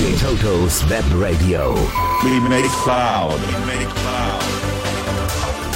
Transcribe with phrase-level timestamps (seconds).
[0.00, 1.74] DJ Toto's Web Radio.
[2.24, 3.38] We make cloud.
[3.38, 4.42] We make it cloud.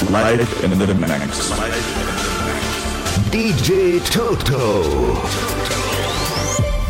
[0.08, 1.50] Live in the mix.
[3.28, 4.82] DJ Toto.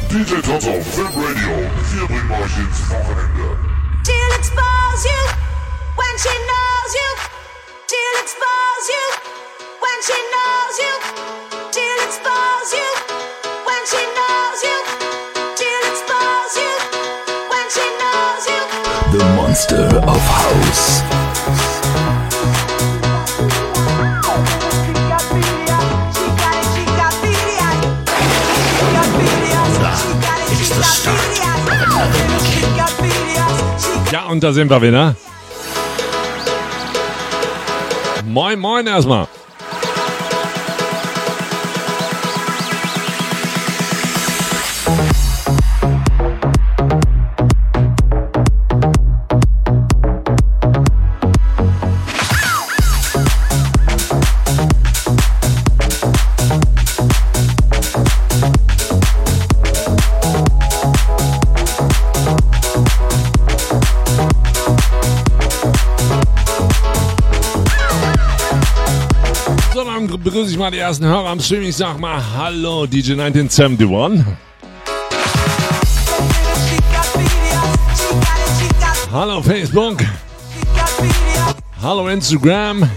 [0.07, 1.57] DJ Toto, Web Radio.
[1.91, 3.59] Wir bringen euch ins Wochenende.
[4.07, 5.23] She'll expose you
[5.97, 7.11] when she knows you.
[7.89, 9.05] She'll expose you
[9.81, 11.54] when she knows you.
[19.55, 21.01] Monster of House.
[34.11, 35.15] Ja, und da sind wir wieder.
[38.25, 39.29] Moin, moin erstmal.
[70.55, 71.63] Ich mal die ersten Hörer am Stream.
[71.63, 74.25] Ich sag mal Hallo DJ 1971.
[79.13, 79.99] Hallo Facebook.
[81.83, 82.89] Hallo Instagram.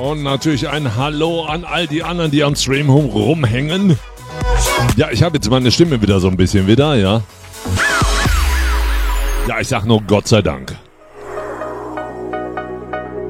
[0.00, 3.98] Und natürlich ein Hallo an all die anderen, die am Stream rum- rumhängen.
[4.96, 7.22] Ja, ich habe jetzt meine Stimme wieder so ein bisschen wieder, ja.
[9.48, 10.76] Ja, ich sag nur Gott sei Dank.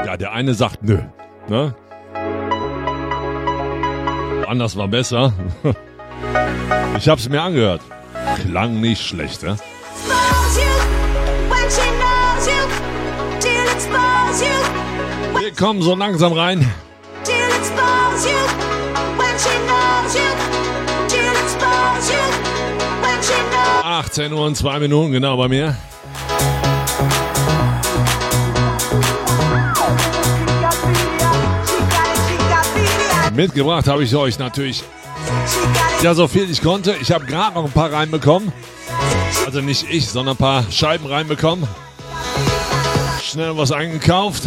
[0.05, 0.99] Ja, der eine sagt nö.
[1.47, 1.73] Ne?
[4.49, 5.33] Anders war besser.
[6.99, 7.81] Ich hab's mir angehört.
[8.43, 9.57] Klang nicht schlecht, ne?
[15.39, 16.67] Wir kommen so langsam rein.
[17.25, 18.41] She'll expose you
[19.17, 20.28] when she knows you.
[21.09, 22.25] She'll expose you
[23.01, 25.77] when she knows 18 Uhr und 2 Minuten, genau bei mir.
[33.38, 34.82] Mitgebracht habe ich euch natürlich
[36.03, 36.97] ja so viel ich konnte.
[37.00, 38.50] Ich habe gerade noch ein paar reinbekommen.
[39.47, 41.69] Also nicht ich, sondern ein paar Scheiben reinbekommen.
[43.22, 44.43] Schnell was eingekauft.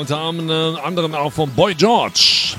[0.00, 2.56] Unter anderem auch von Boy George.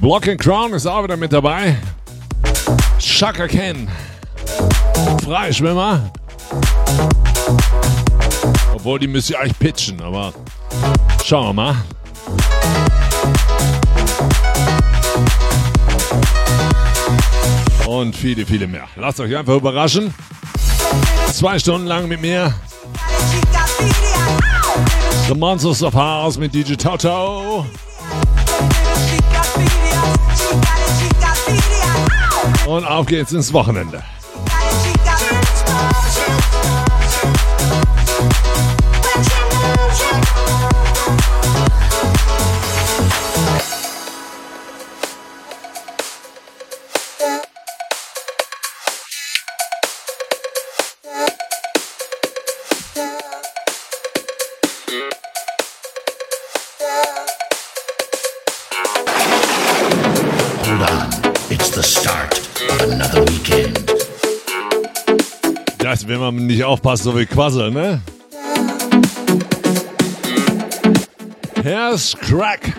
[0.00, 1.76] Block and Crown ist auch wieder mit dabei.
[2.98, 3.88] Shaka Ken.
[5.22, 6.10] Freischwimmer.
[8.86, 10.32] Obwohl, die müsst ihr eigentlich pitchen, aber
[11.24, 11.74] schauen wir mal.
[17.88, 18.86] Und viele, viele mehr.
[18.94, 20.14] Lasst euch einfach überraschen.
[21.32, 22.54] Zwei Stunden lang mit mir.
[25.26, 27.66] The Monsters of House mit DJ Toto.
[32.68, 34.04] Und auf geht's ins Wochenende.
[65.86, 68.00] Das, wenn man nicht aufpasst, so wie Quassel, ne?
[71.62, 72.74] Here's Crack.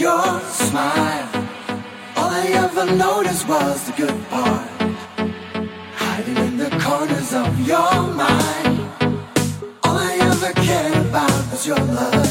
[0.00, 1.28] Your smile.
[2.16, 4.68] All I ever noticed was the good part.
[5.94, 8.80] Hiding in the corners of your mind.
[9.84, 12.23] All I ever cared about was your love.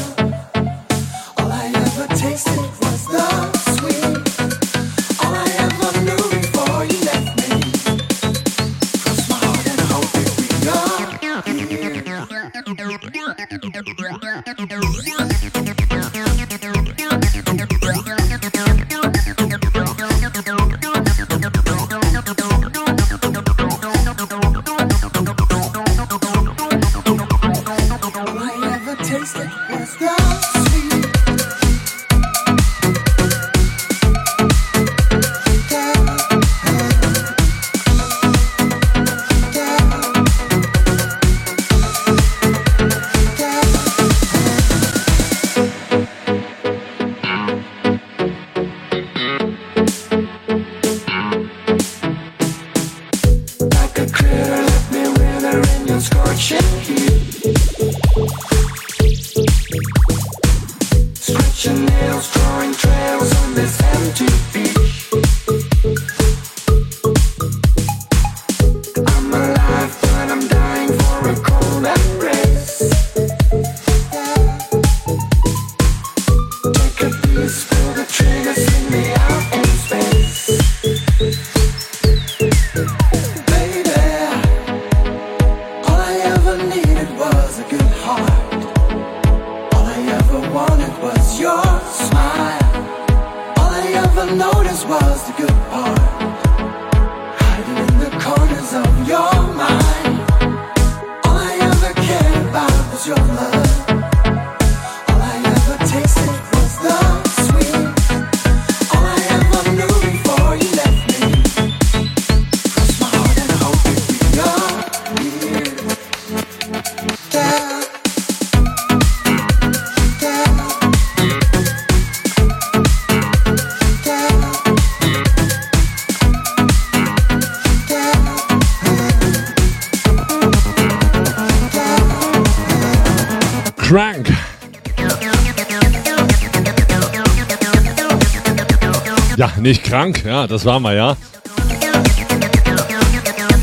[139.94, 141.16] Krank, ja, das waren wir ja.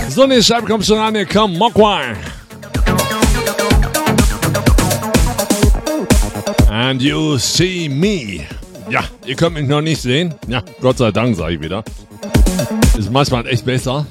[0.07, 2.15] So, nächste Scheibe kommt schon an, hier kommt Mogwai.
[6.69, 8.45] And you see me.
[8.89, 10.33] Ja, ihr könnt mich noch nicht sehen.
[10.47, 11.83] Ja, Gott sei Dank, sage ich wieder.
[12.97, 14.05] Ist manchmal echt besser.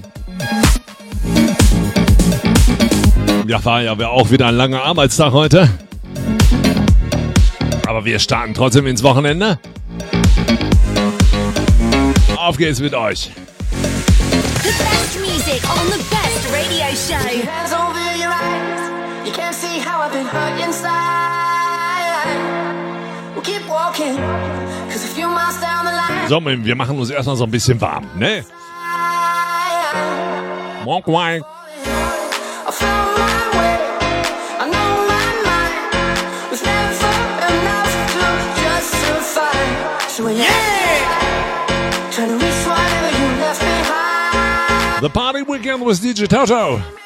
[3.47, 5.71] Ja, war ja auch wieder ein langer Arbeitstag heute.
[7.87, 9.59] Aber wir starten trotzdem ins Wochenende.
[12.51, 13.31] Auf geht's mit euch.
[13.71, 17.15] The best music on the best radio show.
[17.15, 18.91] Hands over your eyes.
[19.25, 20.91] You can't see how I've been hurt inside.
[23.35, 24.17] We'll keep walking.
[24.91, 26.29] Cause a few miles down the line.
[26.29, 28.45] So, wir machen uns erstmal so ein bisschen warm, ne?
[30.85, 31.37] Mogwai.
[31.37, 31.50] I
[45.91, 47.00] was DJ Toto.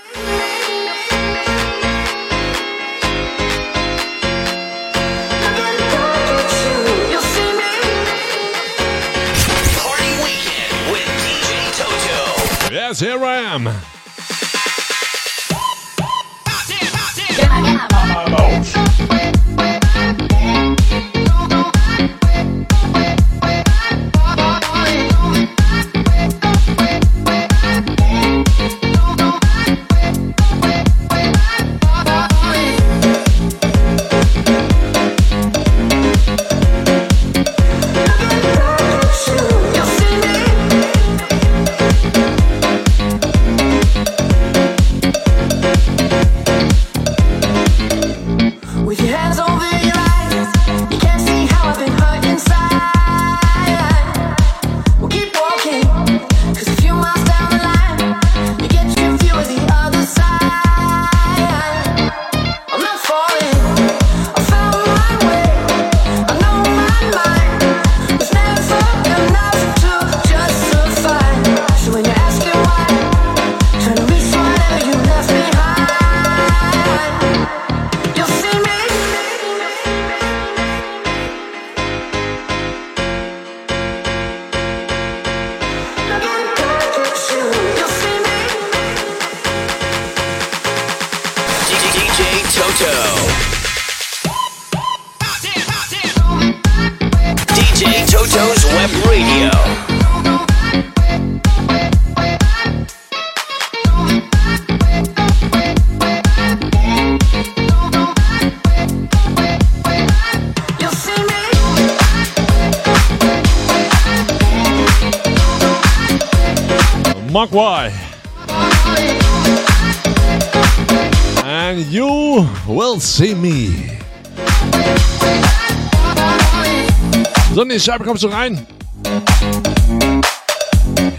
[127.85, 128.67] Scheibe kommst du rein.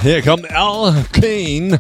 [0.02, 1.80] Hier kommt Al Kane.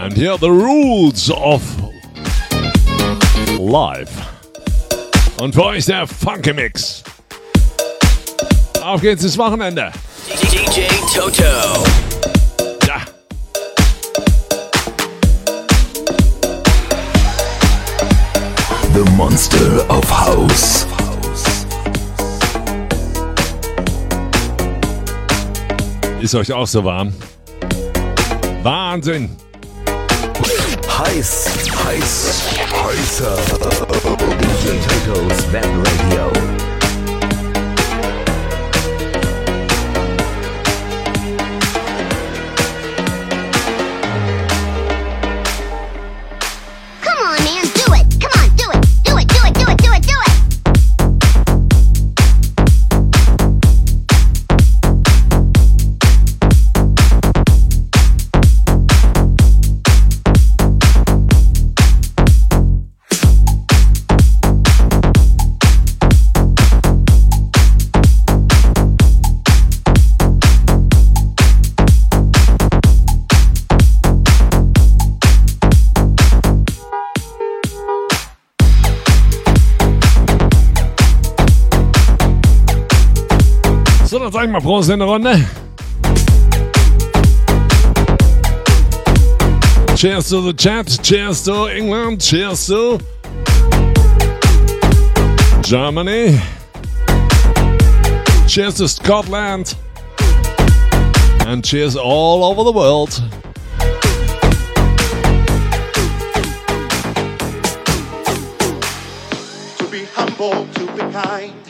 [0.00, 1.62] And here are the rules of
[3.56, 4.10] life.
[5.38, 7.04] Und für euch der Funky Mix.
[8.82, 9.92] Auf geht's ins Wochenende.
[10.50, 12.09] DJ Toto.
[19.20, 20.86] Monster of house.
[26.22, 27.12] Ist euch auch so warm?
[28.62, 29.36] Wahnsinn.
[30.98, 31.50] Heiß,
[31.84, 32.44] heiß,
[32.82, 33.36] heißer.
[34.40, 36.69] DJ Toto's Web Radio.
[84.40, 85.46] So, dann sag Prost in der Runde.
[89.96, 92.98] Cheers to the chat, cheers to England, cheers to
[95.60, 96.40] Germany,
[98.46, 99.76] cheers to Scotland,
[101.46, 103.22] and cheers all over the world.
[109.76, 111.69] to be humble, to be kind.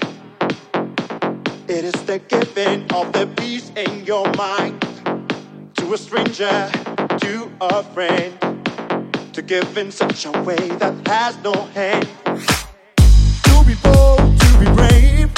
[2.10, 4.80] The giving of the peace in your mind
[5.76, 6.68] to a stranger,
[7.18, 8.36] to a friend,
[9.32, 12.08] to give in such a way that has no end.
[13.44, 15.30] To be bold, to be brave.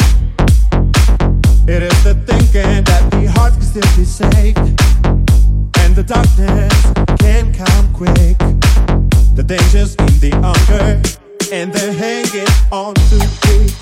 [1.69, 4.57] It is the thinking that the heart can still be saved,
[5.77, 6.73] and the darkness
[7.21, 8.39] can come quick.
[9.37, 11.03] The dangers in the hunger
[11.53, 13.82] and they're hanging on to it.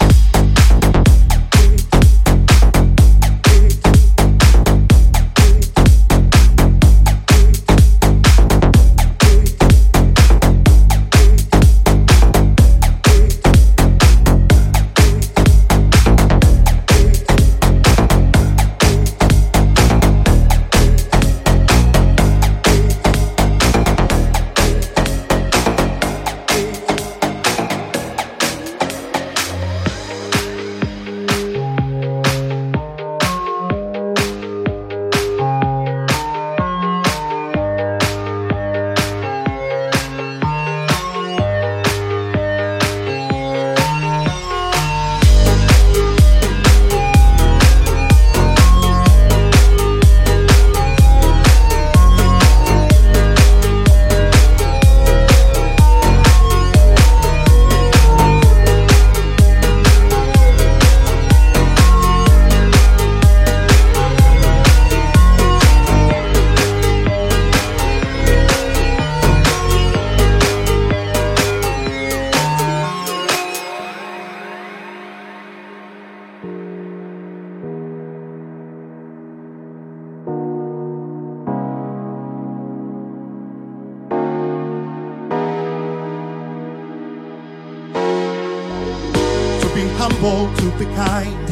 [90.00, 91.46] Humble, to be kind.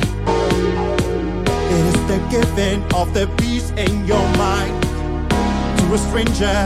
[1.76, 4.82] It is the giving of the peace in your mind
[5.78, 6.58] to a stranger,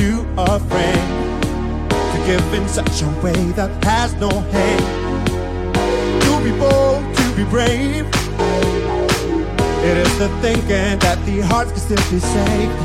[0.00, 1.50] to a friend,
[2.12, 4.84] to give in such a way that has no hand.
[6.24, 8.04] To be bold, to be brave.
[9.88, 12.78] It is the thinking that the heart can still be saved,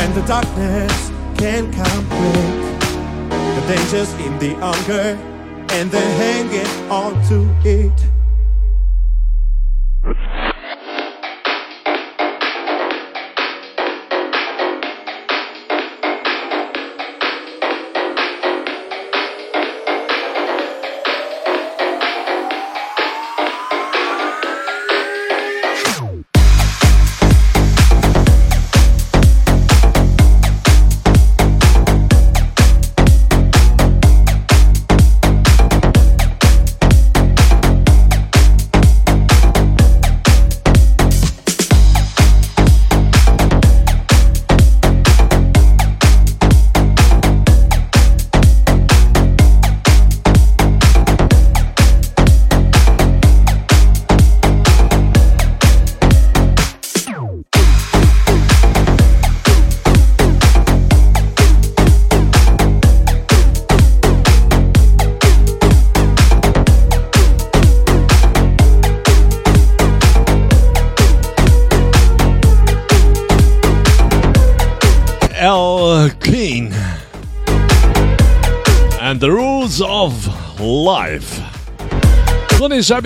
[0.00, 2.56] and the darkness can come quick.
[3.54, 5.37] The dangers in the hunger
[5.70, 8.07] and they're hanging on to it.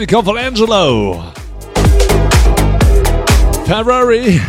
[0.03, 1.23] Die kommt von Angelo.
[3.65, 4.41] Ferrari.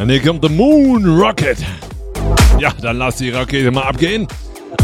[0.00, 1.58] Und hier kommt The Moon Rocket.
[2.58, 4.26] Ja, dann lass die Rakete mal abgehen.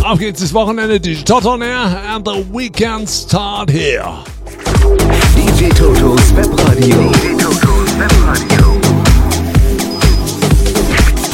[0.05, 4.05] Auf geht's das Wochenende, die Toton Air and the weekend start here.
[5.35, 7.11] DJ Totos Webradio.
[7.13, 8.81] DJ Totos Webradio.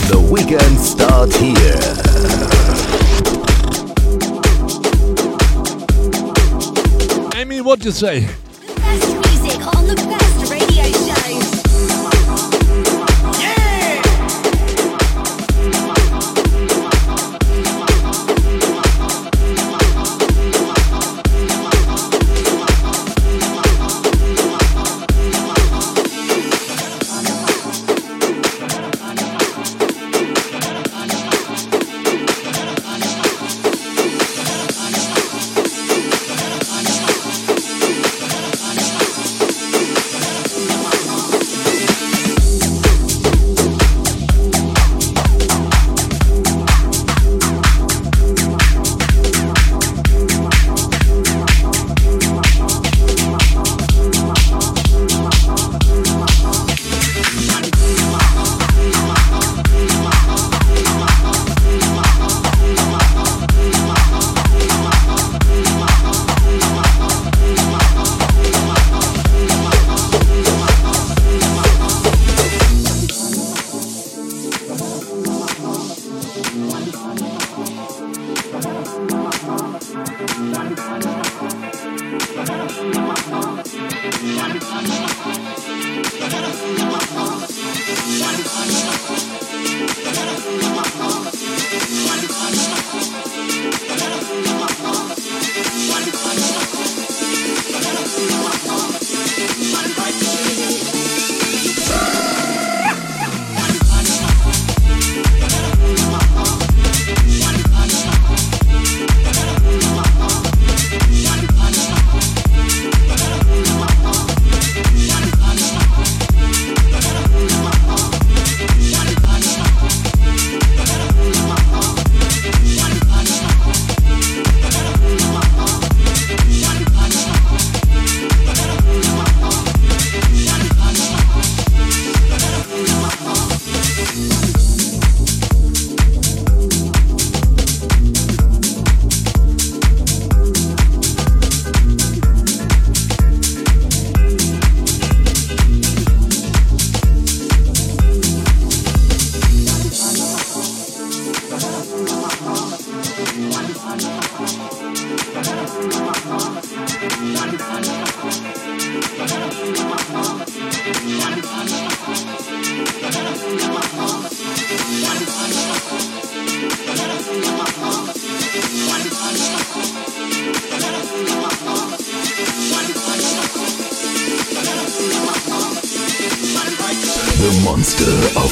[0.09, 2.02] The weekend starts here.
[7.73, 8.29] What you say?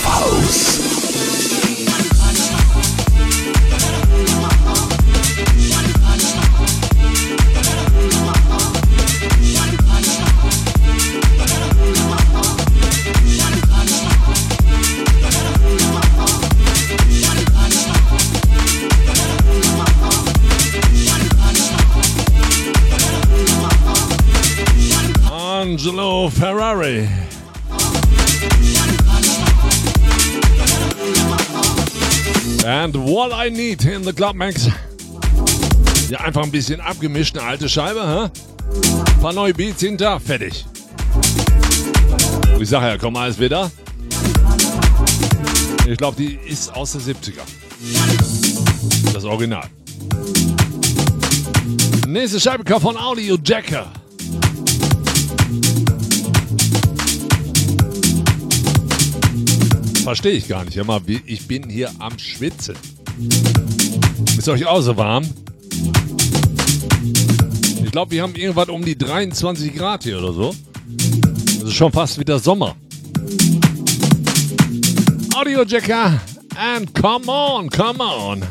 [0.01, 0.80] Of House.
[34.11, 34.69] The Club Max.
[36.09, 39.21] Ja, einfach ein bisschen abgemischt, eine alte Scheibe, hä?
[39.21, 40.67] Paar neue Beats hinter, fertig.
[42.59, 43.71] Ich sag ja, komm alles wieder.
[45.89, 47.43] Ich glaube, die ist aus den 70er.
[49.13, 49.69] Das Original.
[52.09, 53.87] Nächste Scheibe kommt von Audio Jacker.
[60.03, 60.77] Verstehe ich gar nicht.
[60.77, 62.75] Hör mal, ich bin hier am Schwitzen.
[64.39, 65.25] Ist euch auch so warm?
[67.85, 70.55] Ich glaube, wir haben irgendwas um die 23 Grad hier oder so.
[71.59, 72.77] Das ist schon fast wieder Sommer.
[75.35, 76.21] Audio Jacker
[76.57, 78.43] and come on, come on.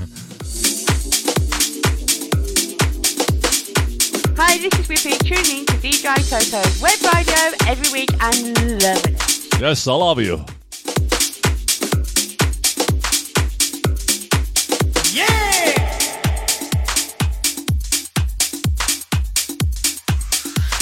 [4.37, 9.59] Hi, this is Whippy, tuning to DJ Toto's web radio every week and loving it.
[9.59, 10.45] Yes, I love you.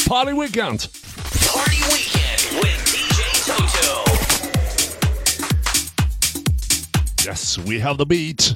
[0.07, 0.87] Party Weekend.
[1.45, 4.05] Party Weekend with DJ Toto.
[7.25, 8.55] Yes, we have the beat.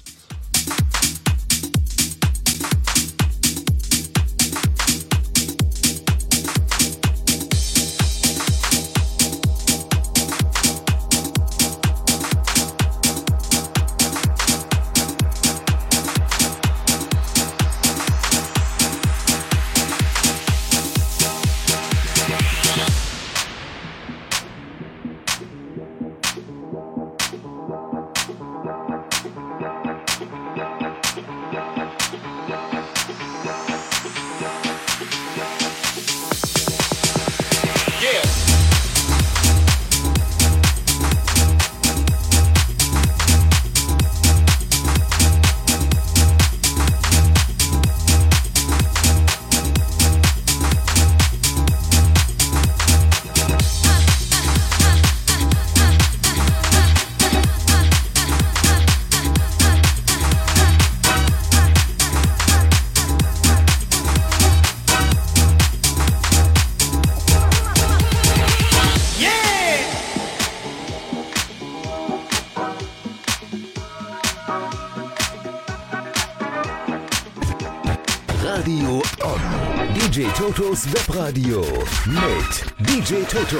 [81.21, 81.61] Webradio
[82.07, 83.59] mit DJ Toto.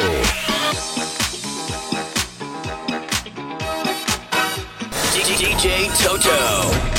[5.13, 6.91] DJ Toto.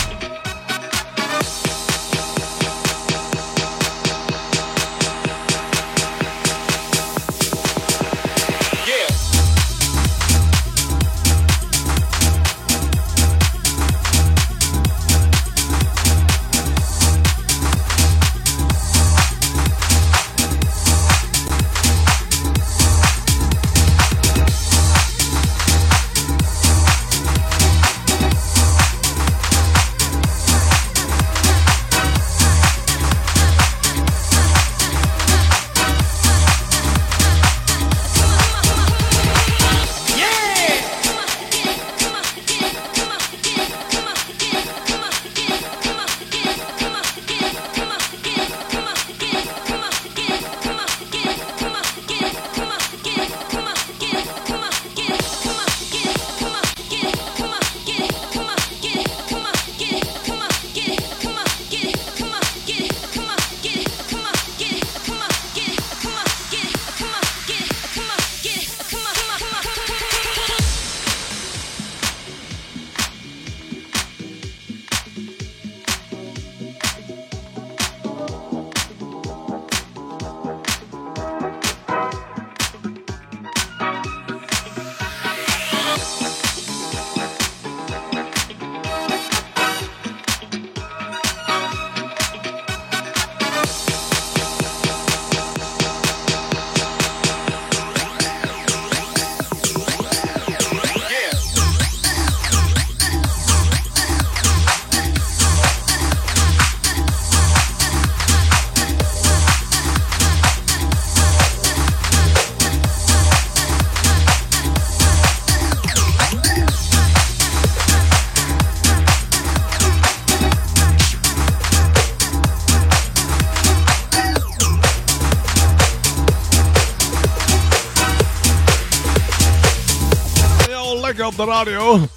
[131.43, 132.09] Op radio.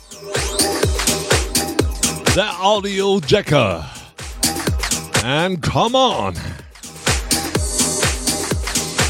[2.35, 3.83] Der Audio Jacker.
[5.23, 6.35] And come on.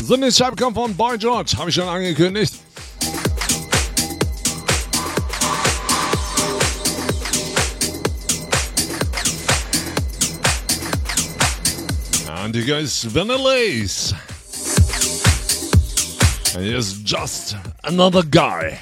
[0.07, 1.57] So, nächste Scheibe kommt von Boy George.
[1.57, 2.53] Habe ich schon angekündigt.
[12.29, 14.15] And you guys Vanillase.
[16.55, 18.79] And here's just another guy.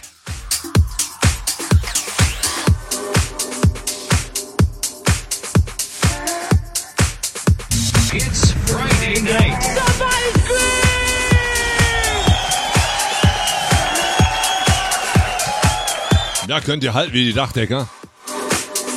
[16.54, 17.90] Da könnt ihr halten wie die Dachdecker.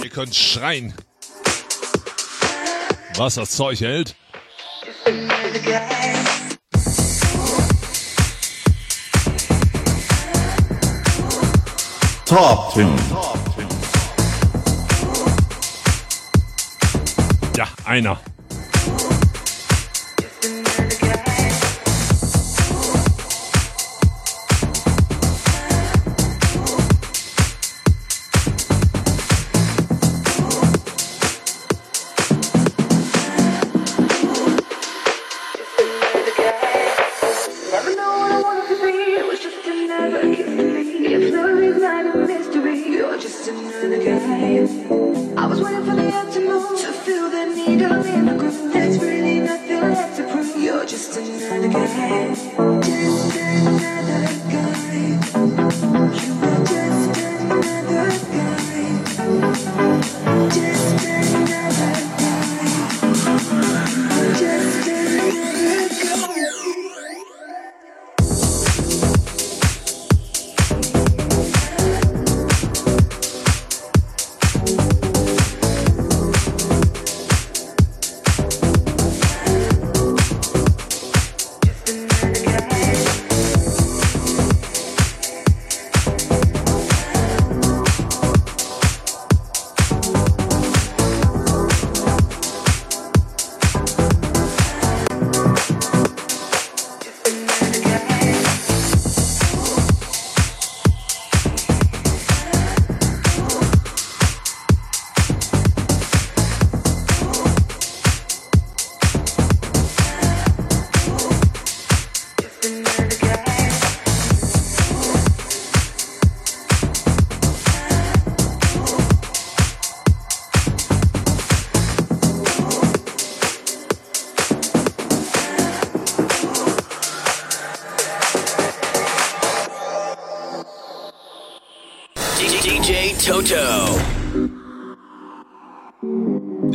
[0.05, 0.93] Ihr könnt schreien.
[3.15, 4.15] Was das Zeug hält.
[12.27, 12.95] Top 10.
[17.57, 18.21] Ja, einer.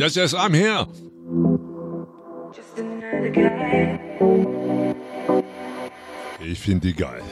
[0.02, 0.84] Yes, yes, I'm here.
[6.40, 7.22] Ich finde die geil.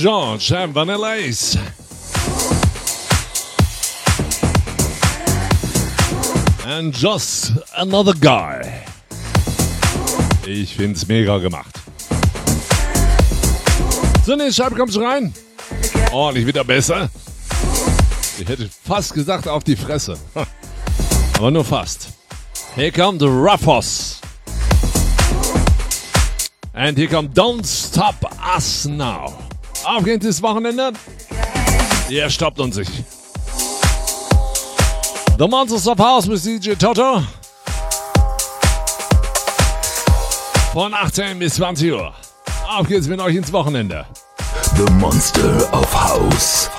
[0.00, 1.58] George and Vanilla Ace.
[6.66, 8.62] And just another guy.
[10.46, 11.78] Ich find's mega gemacht.
[14.24, 15.34] So, nächste Scheibe kommst du rein.
[16.12, 17.10] Ordentlich wieder besser.
[18.38, 20.16] Ich hätte fast gesagt auf die Fresse.
[21.36, 22.08] Aber nur fast.
[22.74, 24.18] Hier kommt Ruffos.
[26.72, 28.16] And here kommt Don't Stop
[28.56, 29.49] Us Now.
[29.84, 30.92] Auf geht's ins Wochenende.
[32.08, 32.90] Ihr stoppt uns nicht.
[35.38, 37.22] The Monsters of House mit DJ Toto.
[40.72, 42.12] Von 18 bis 20 Uhr.
[42.68, 44.06] Auf geht's mit euch ins Wochenende.
[44.76, 46.70] The Monster of House.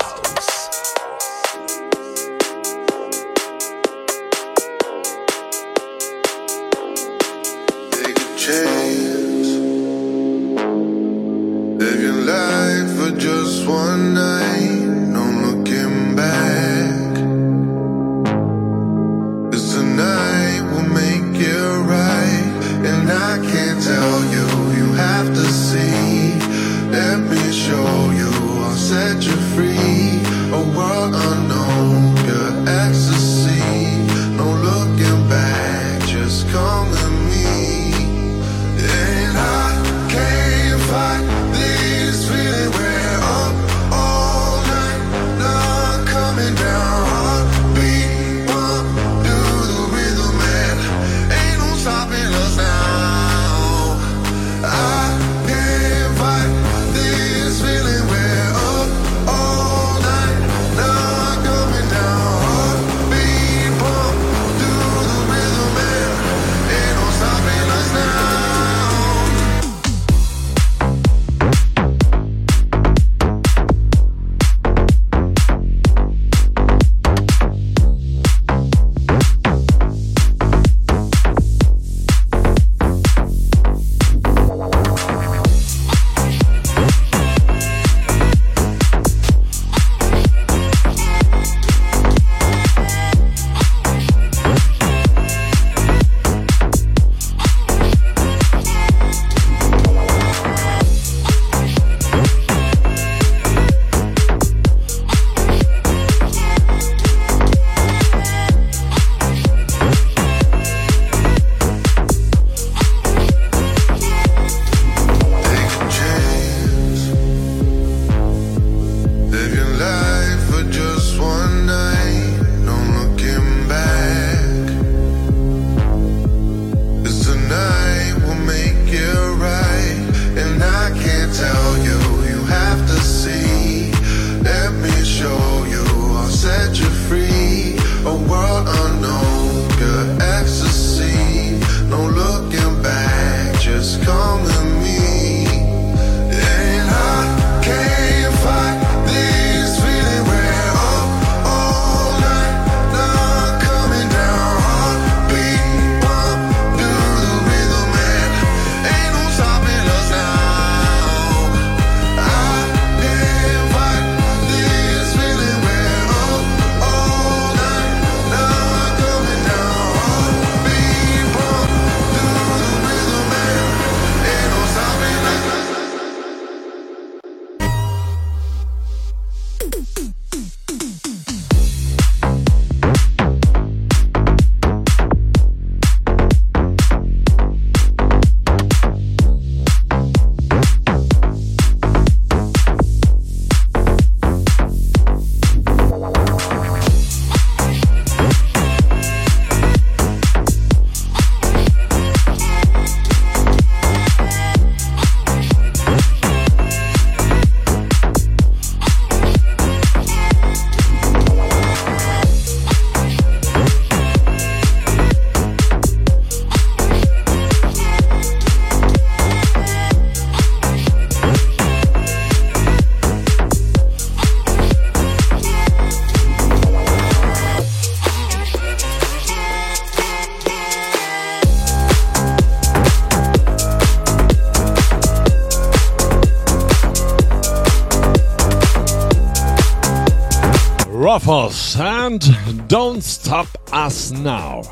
[241.24, 242.24] Ruffles and
[242.68, 244.64] Don't Stop Us Now.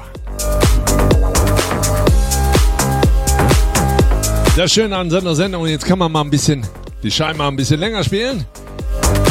[4.57, 6.65] Das Schöne an so einer Sendung, jetzt kann man mal ein bisschen
[7.03, 8.45] die Scheibe ein bisschen länger spielen.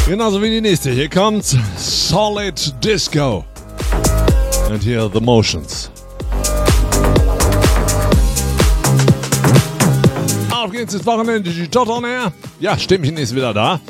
[0.07, 0.93] Genauso wie die nächste.
[0.93, 1.45] Hier kommt
[1.77, 3.45] Solid Disco.
[4.71, 5.91] And here are the motions.
[10.53, 12.33] Auf geht's ins Wochenende, die Tot on Air.
[12.61, 13.81] Ja, Stimmchen ist wieder da.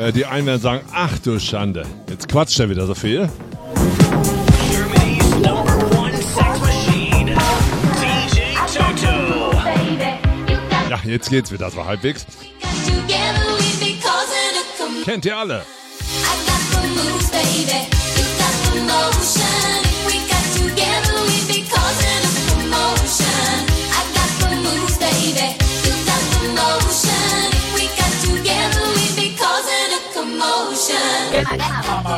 [0.00, 3.28] Die einen werden sagen, ach du Schande, jetzt quatscht er wieder so viel.
[10.88, 12.24] Ja, jetzt geht's wieder so halbwegs.
[15.04, 15.66] Kennt ihr alle?
[25.00, 25.69] Baby,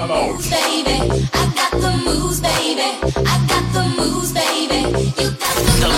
[0.08, 0.50] motion.
[0.50, 1.28] Baby.
[1.32, 2.98] I got the moves, baby.
[3.16, 4.80] I got the moves, baby.
[5.20, 5.88] You got the, moves,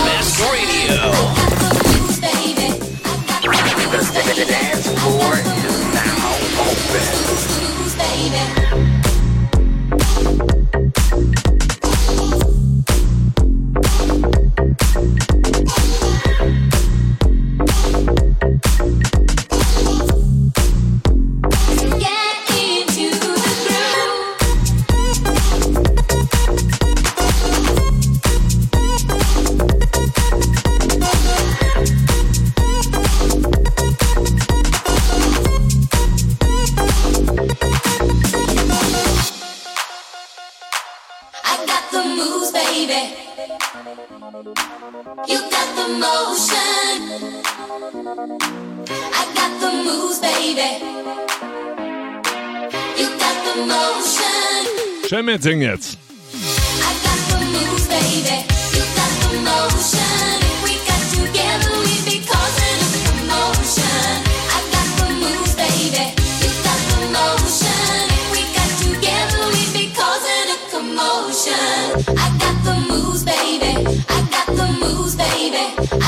[4.45, 8.64] dance floor is now open.
[55.05, 55.09] Motion.
[55.09, 55.97] Schön mitsingen jetzt.
[72.07, 72.09] I
[74.31, 76.04] got the moves, baby.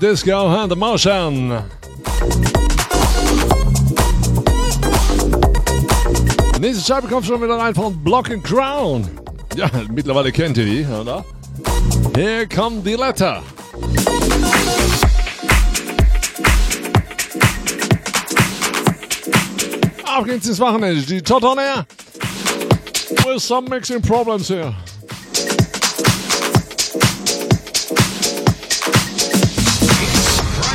[0.00, 1.62] Disco and the Motion.
[6.60, 9.08] Nächste Scheibe kommt schon wieder rein von Block and Crown.
[9.56, 11.24] Ja, mittlerweile kennt ihr die, oder?
[12.14, 13.42] Hier kommt die Letter.
[20.04, 21.02] Auf geht's ins Wochenende.
[21.02, 21.86] Die Tot on Air.
[23.24, 24.74] With some mixing problems here.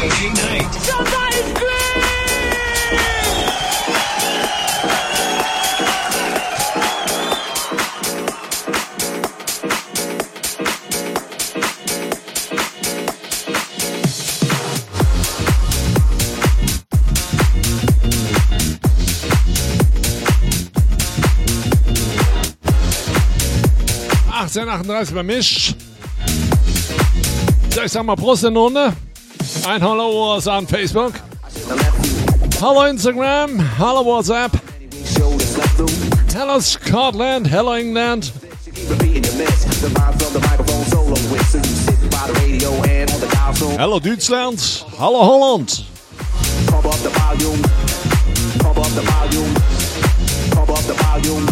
[0.02, 1.54] Somebody's
[24.32, 25.76] Ach, 1838 bemischt.
[27.76, 28.94] Ja, ich sag mal Prost in Runde.
[29.66, 31.14] Ein Hallo was an Facebook.
[32.60, 33.60] Hallo Instagram.
[33.78, 34.52] Hallo WhatsApp.
[36.34, 37.48] Hello Scotland.
[37.48, 38.32] Hello England.
[43.78, 44.86] Hallo Duitsland.
[45.00, 45.86] Hallo Holland.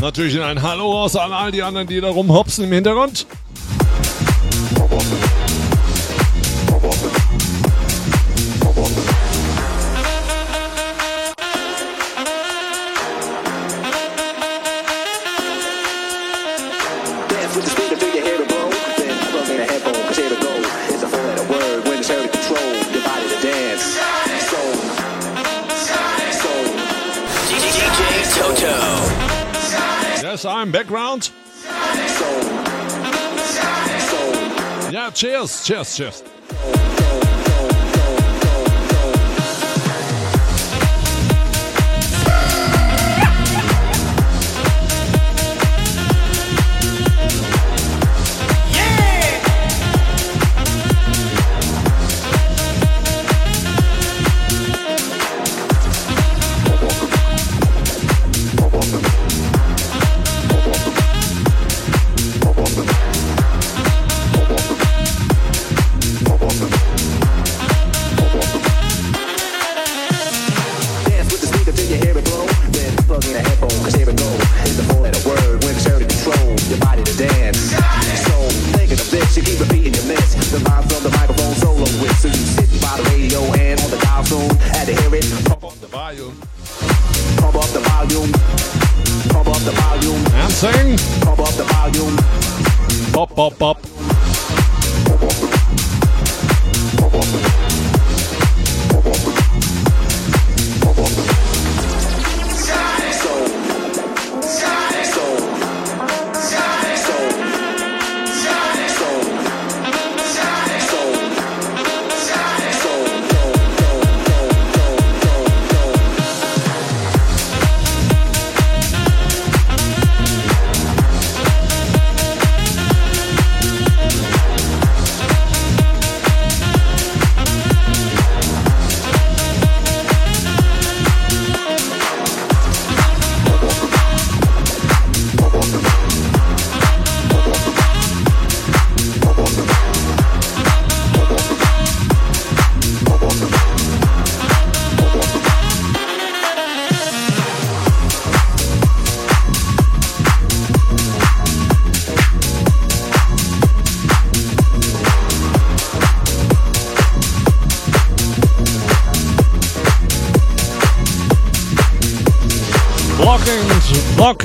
[0.01, 3.27] Natürlich ein Hallo raus an all die anderen, die da rumhopsen im Hintergrund.
[30.45, 31.31] I'm background.
[34.91, 36.23] Yeah, cheers, cheers, cheers.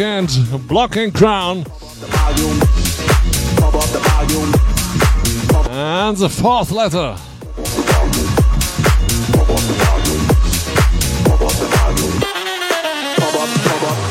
[0.00, 1.64] And Block and Crown.
[5.70, 7.16] And the fourth letter.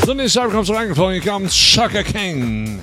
[0.06, 1.14] De nieuwe cijfer komt er aangevlogen.
[1.14, 2.80] Je kan Chaka King.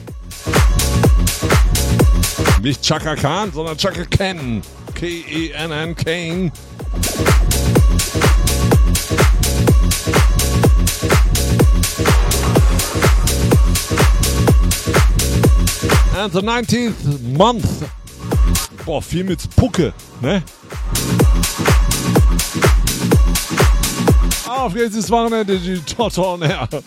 [2.62, 4.62] Niet Chaka Khan, sondern Chaka Ken.
[4.92, 6.53] K-E-N-N King.
[16.20, 17.90] And the 19th month.
[18.84, 20.42] Boah, viel mit Pucke, ne?
[24.46, 26.68] Auf geht's ins Wochenende, die Toto on Air.
[26.68, 26.84] Hold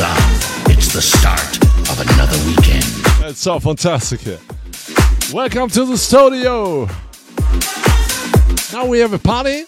[0.00, 0.16] on.
[0.70, 1.58] It's the start
[1.90, 2.84] of another weekend.
[3.28, 4.38] It's so fantastic here.
[5.32, 6.88] Welcome to the studio.
[8.72, 9.64] Now we have a party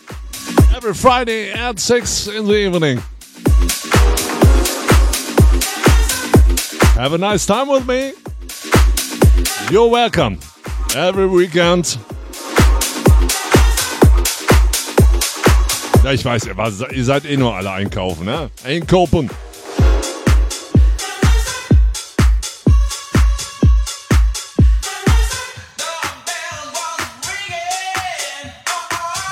[0.73, 3.03] every Friday at 6 in the evening.
[7.05, 8.15] Have a nice time with me.
[9.71, 10.39] You're welcome.
[10.97, 11.99] Every weekend.
[16.03, 18.51] Ja, ich weiß, ihr ihr seid eh nur alle einkaufen, ne?
[18.65, 19.29] Einkaufen.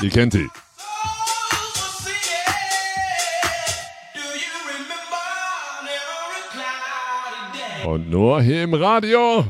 [0.03, 0.51] Die kennt die.
[8.13, 9.47] Nur hier im Radio.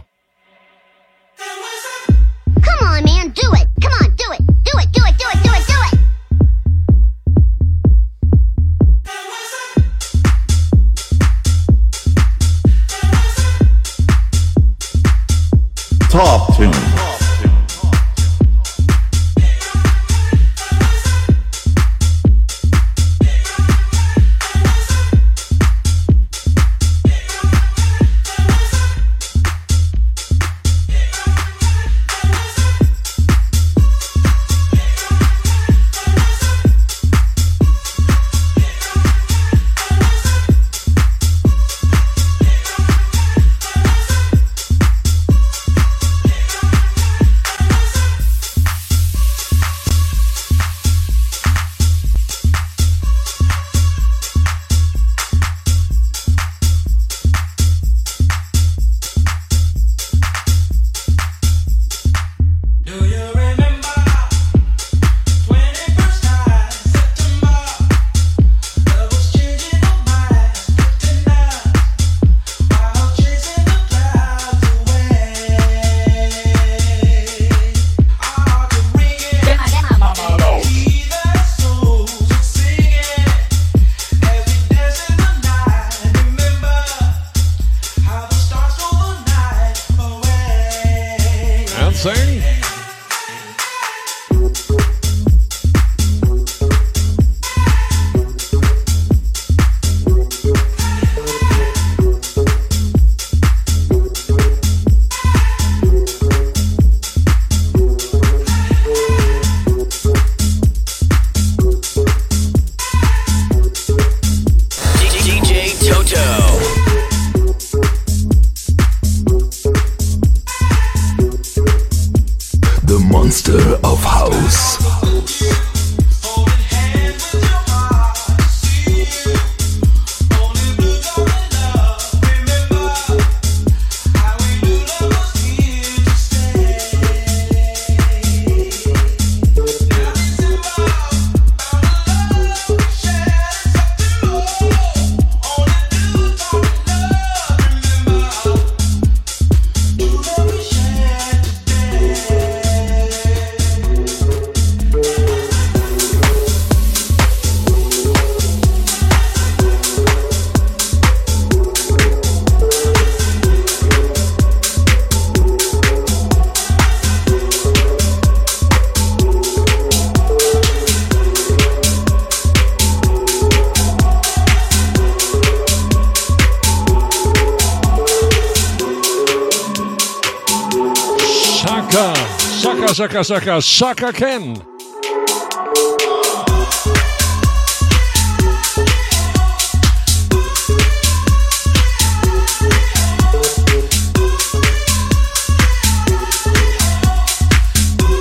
[183.23, 184.57] Shaka, Shaka, Shaka, Ken.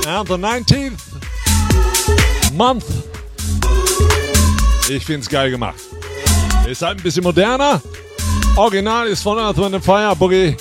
[0.08, 1.02] And the 19th
[2.54, 2.86] month.
[4.88, 5.80] Ich find's geil gemacht.
[6.70, 7.82] Ist halt ein bisschen moderner.
[8.56, 10.56] Original ist von Earth, Wind Fire, Boogie.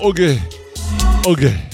[0.00, 0.40] Okay.
[1.24, 1.71] Okay.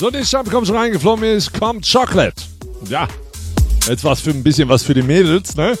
[0.00, 2.42] So, die Stadt kommt schon reingeflogen ist, kommt Chocolate.
[2.88, 3.06] Ja.
[3.86, 5.78] Jetzt was für ein bisschen was für die Mädels, ne?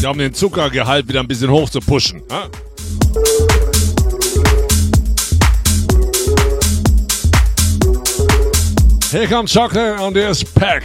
[0.00, 2.22] Ja, um den Zuckergehalt wieder ein bisschen hoch zu pushen.
[2.30, 2.48] Ja?
[9.10, 10.82] Here comes Chocolate on this pack.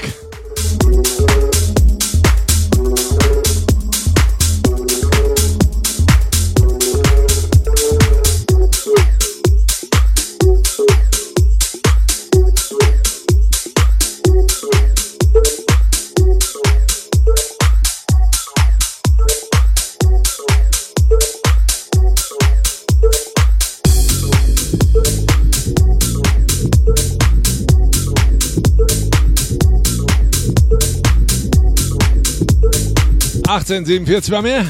[33.70, 34.66] Achtzehn siebenundvierzig bei mir.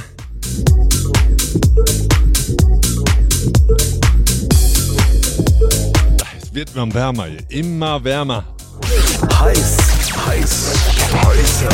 [6.38, 7.40] Es wird immer wärmer hier.
[7.48, 8.44] Immer wärmer.
[9.40, 9.78] Heiß,
[10.28, 10.74] heiß,
[11.14, 11.70] heißer.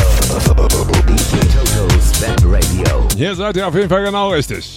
[3.16, 4.75] Hier seid ihr auf jeden Fall genau richtig.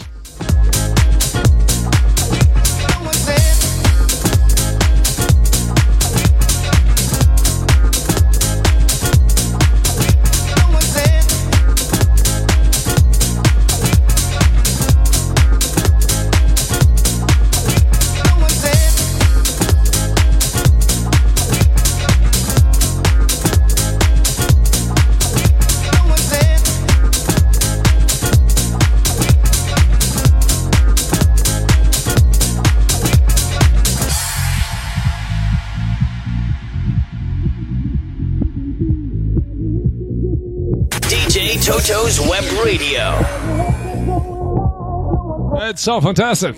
[45.89, 46.55] So fantastic.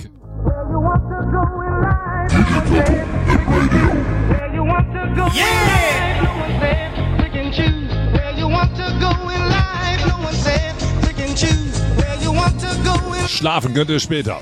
[13.28, 14.42] Schlafen könnt ihr später.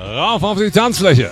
[0.00, 1.30] Rauf auf die Tanzfläche.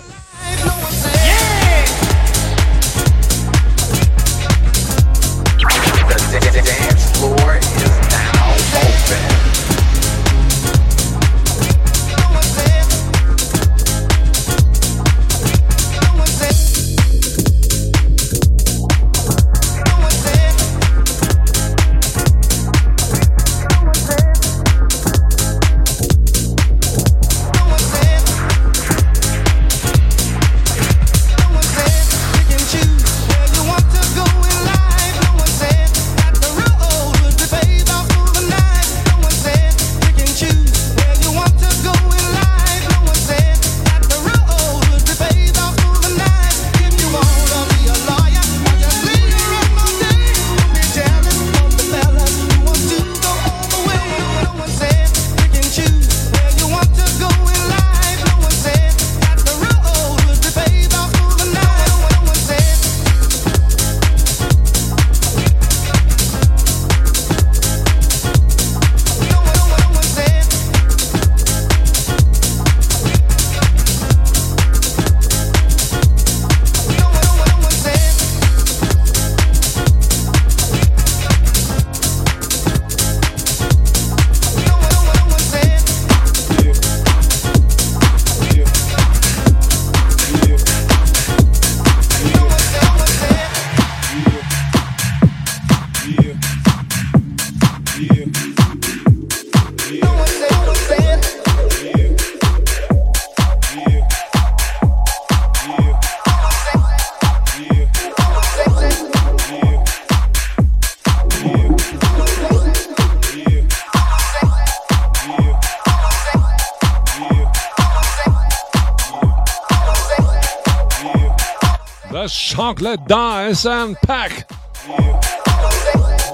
[122.73, 124.47] Chocolate dice and pack.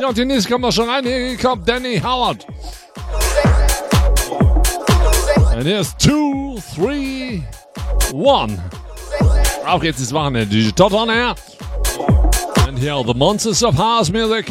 [0.01, 1.05] Ja, und die nächste kommt noch schon rein.
[1.05, 2.47] Hier kommt Danny Howard.
[5.57, 7.43] Und hier ist 2, 3,
[8.13, 8.53] 1.
[9.67, 10.75] Auch jetzt ist Wochenende.
[10.75, 11.35] Tot on air.
[12.67, 14.47] And here are the monsters of house music.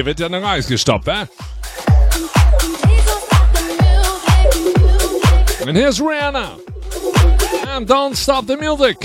[0.00, 1.26] Hier wird ja noch Eis gestoppt, hä?
[5.66, 6.56] And here's Rihanna.
[7.68, 8.96] And don't stop the music.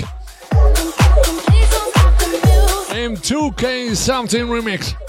[2.90, 5.05] M2K something Remix.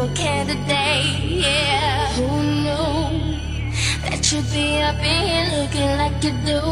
[0.00, 2.08] Possible candidate, yeah.
[2.16, 2.26] Who
[2.64, 3.70] knew
[4.00, 6.62] that you'd be up in here looking like you do?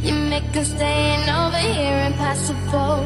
[0.00, 3.04] You make them staying over here impossible.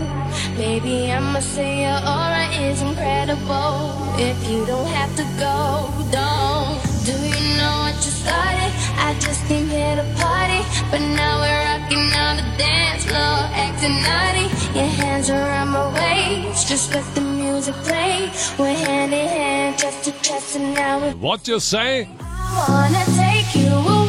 [0.57, 3.91] Maybe I'ma say your aura is incredible.
[4.23, 6.79] If you don't have to go, don't.
[7.03, 8.71] Do you know what you started?
[9.03, 10.63] I just came here to party,
[10.93, 14.47] but now we're rocking on the dance floor, acting naughty.
[14.79, 18.31] Your hands around my waist, just let the music play.
[18.59, 22.09] We're hand in hand, chest to chest, and now we're What you say?
[22.21, 24.04] I wanna take you away.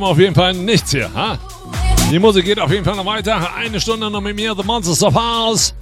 [0.00, 1.10] Stoppen, wir auf jeden Fall nichts hier.
[1.14, 1.38] Ha?
[2.10, 3.54] Die Musik geht auf jeden Fall noch weiter.
[3.54, 5.74] Eine Stunde noch mit mir, The Monsters of House.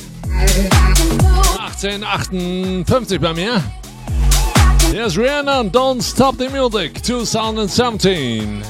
[1.69, 3.63] 1858 bei mir.
[4.91, 8.63] Hier ist Rihanna Don't Stop the Music 2017.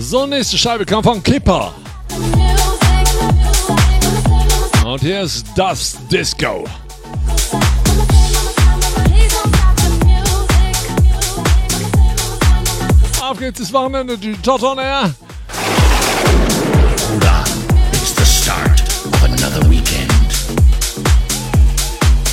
[0.00, 1.72] So, nächste Scheibe kommt von Clipper.
[4.84, 6.64] Und hier ist das Disco.
[13.42, 15.12] Auf geht's, das Wochenende, die Tot on Air.
[17.92, 20.12] It's the start of another weekend.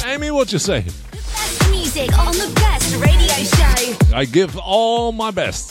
[0.06, 0.86] Amy, what you say?
[1.72, 4.16] Music on the best radio show.
[4.16, 5.69] I give all my best.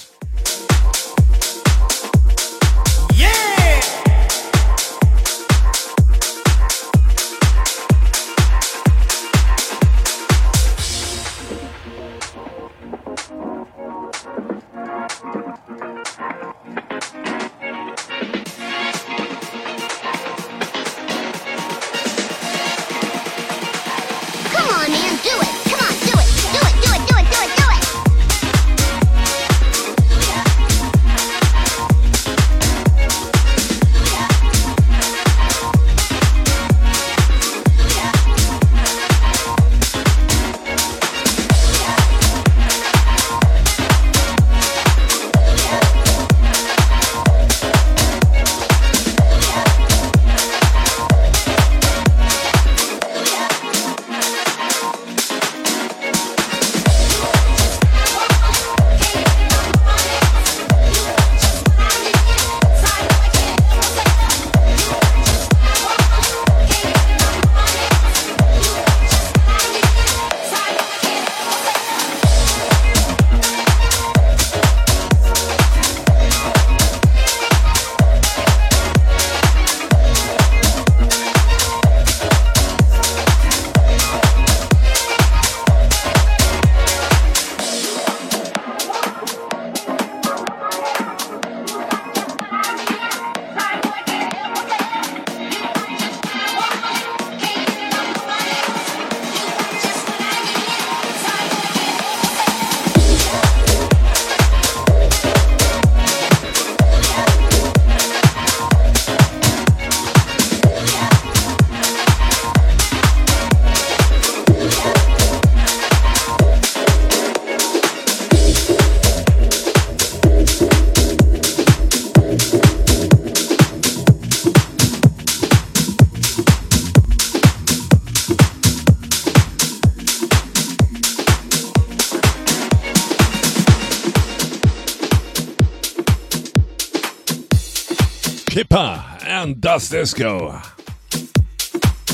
[139.90, 140.60] And Das Disco.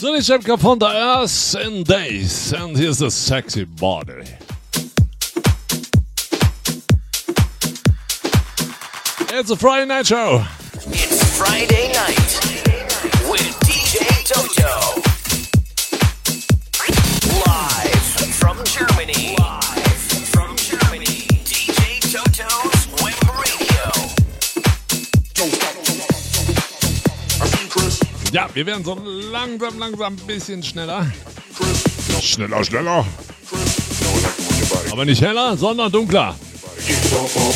[0.00, 2.52] So, die Chapka von The Earth in Days.
[2.52, 4.24] And here's the sexy body.
[9.32, 10.44] It's a Friday night show.
[10.86, 12.43] It's Friday night
[28.54, 28.96] wir werden so
[29.32, 31.06] langsam, langsam ein bisschen schneller.
[32.22, 33.04] Schneller, schneller.
[34.92, 36.36] Aber nicht heller, sondern dunkler.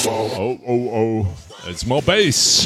[0.07, 1.26] Oh, oh, oh.
[1.70, 2.57] It's more bass.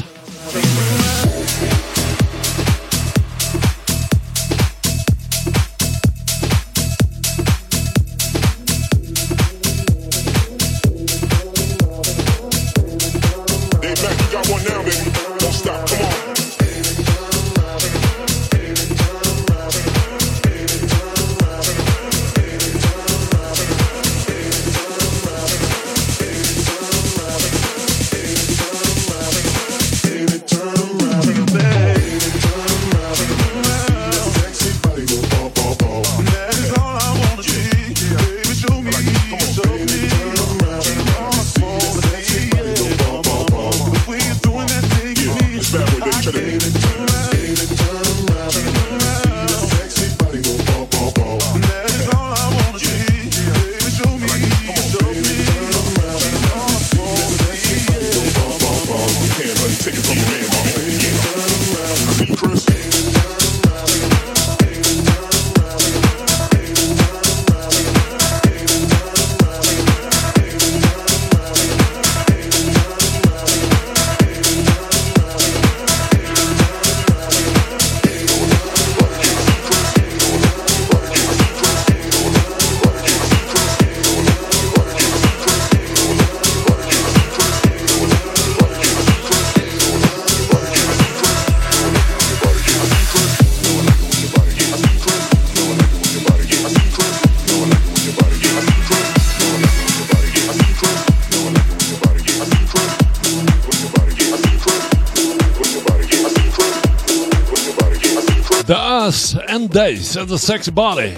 [109.72, 111.14] Days and the Sexy Body.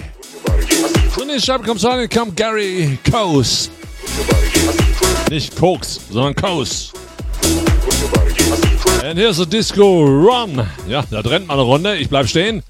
[1.19, 3.69] Und in Schreibe kommt rein, kommt Gary Coase.
[5.29, 6.93] Nicht Koks, sondern Coase.
[9.03, 10.65] And here's a Disco Run.
[10.87, 11.97] Ja, da rennt mal eine Runde.
[11.97, 12.63] Ich bleib stehen.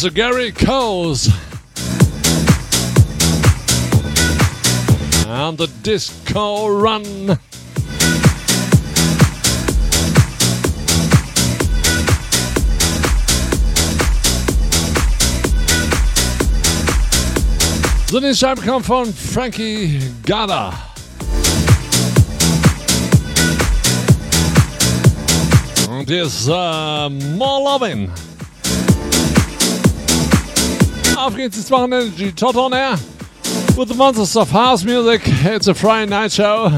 [0.00, 0.14] Mr.
[0.14, 1.28] Gary Coles.
[5.26, 7.04] And the disco run.
[18.06, 20.72] So, die Scheibe kommt von Frankie Gada.
[26.06, 28.10] Hier ist uh, More Loving.
[31.20, 32.98] Auf geht's ins Wochenende, Tot on Air.
[33.76, 35.20] With the monsters of house music.
[35.44, 36.70] It's a Friday night show.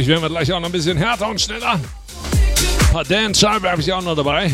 [0.00, 1.72] Natürlich werden wir gleich auch noch ein bisschen härter und schneller.
[1.72, 4.50] Ein paar Dance-Scheiben habe ich auch noch dabei.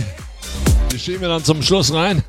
[0.90, 2.24] Die schieben wir dann zum Schluss rein.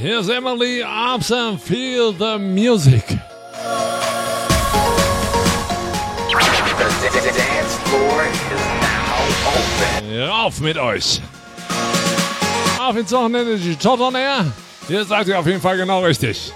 [0.00, 3.06] Here's Emily Arms and Feel the Music.
[3.06, 3.16] The
[7.34, 8.40] dance floor is
[8.80, 10.28] now open.
[10.28, 11.20] Rauf mit euch.
[12.80, 14.46] Auf ins Wochenende, die Tot on Air.
[14.86, 16.52] Hier seid ihr auf jeden Fall genau richtig.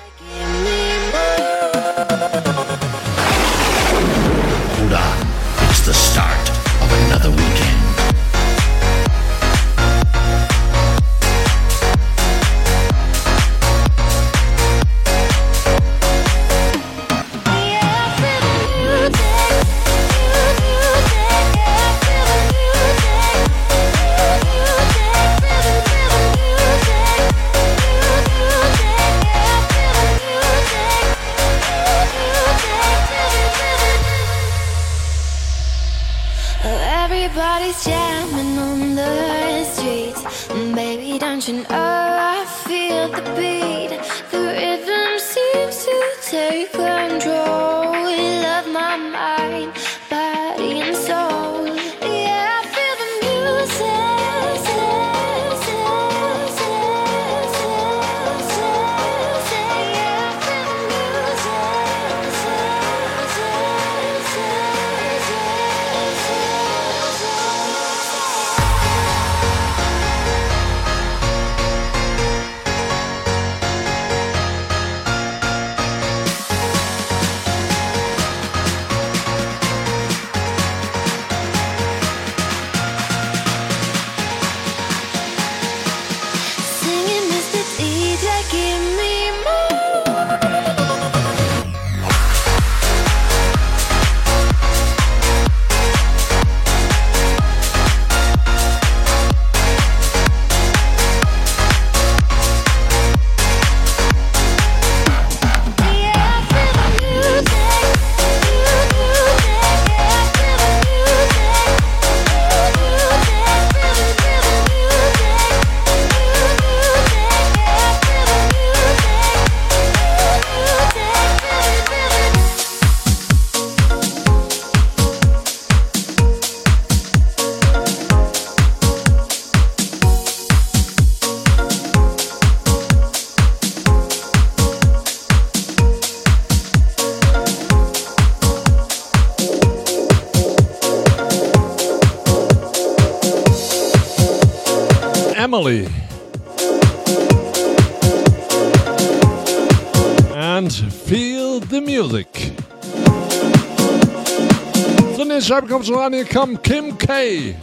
[155.91, 156.13] Ran.
[156.13, 157.55] Hier kommt Kim K.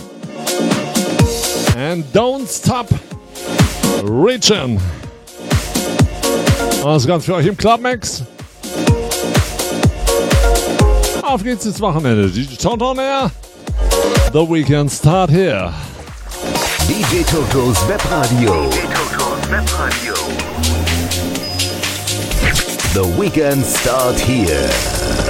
[1.78, 2.88] And don't stop
[4.04, 4.80] reaching.
[6.84, 8.24] Das ganz für euch im Club Max.
[11.22, 12.30] Auf geht's ins Wochenende.
[12.30, 13.32] Die Count on Air.
[14.34, 15.72] The weekend start here.
[16.88, 18.70] DJ Totos Webradio.
[22.94, 25.29] The weekend start here.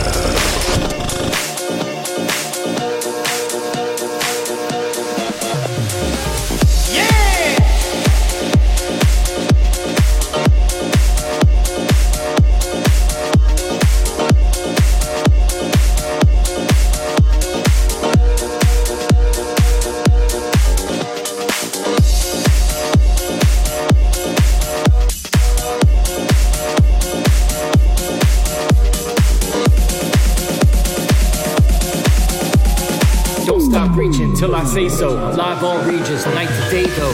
[34.39, 35.09] Till I say so.
[35.35, 37.13] Live all regions, night to day though.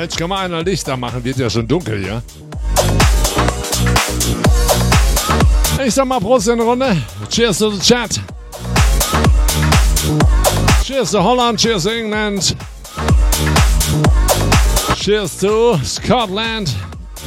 [0.00, 2.22] Jetzt kann man einer Lichter machen, wird ja schon dunkel, ja?
[5.84, 6.96] Ich sag mal Prost in der Runde.
[7.28, 8.20] Cheers to the chat.
[10.84, 12.54] Cheers to Holland, cheers to England.
[15.04, 16.74] Cheers to Scotland.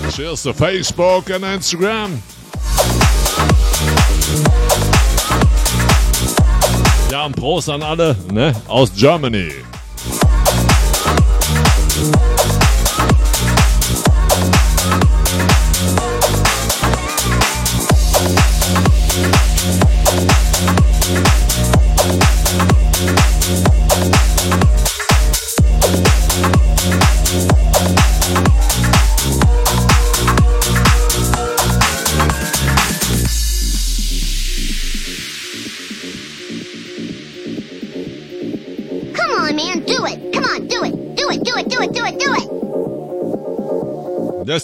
[0.10, 2.20] Cheers to Facebook and Instagram.
[7.12, 9.67] Ja, und Prost an alle ne, aus Germany.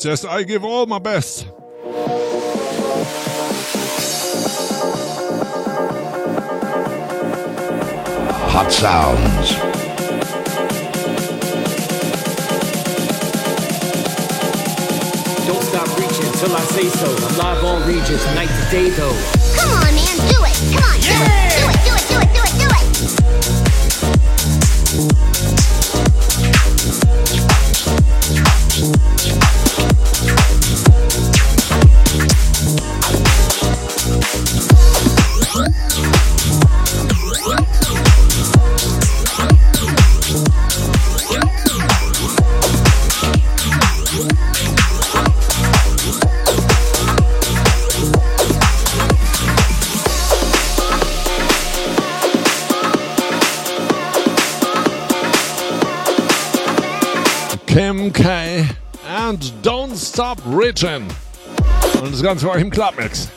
[0.06, 0.10] It.
[0.10, 1.48] Yes, yes, I give all my best.
[8.52, 9.54] Hot sounds.
[15.48, 17.08] Don't stop reaching till I say so.
[17.28, 19.18] I'm live on Regis, night to day though.
[19.56, 20.56] Come on, man, do it.
[20.74, 21.34] Come on, do it.
[21.58, 21.93] Do it, do it, do it,
[60.14, 61.08] Stop Reaching.
[62.00, 63.30] Und das Ganze war im Clubmix.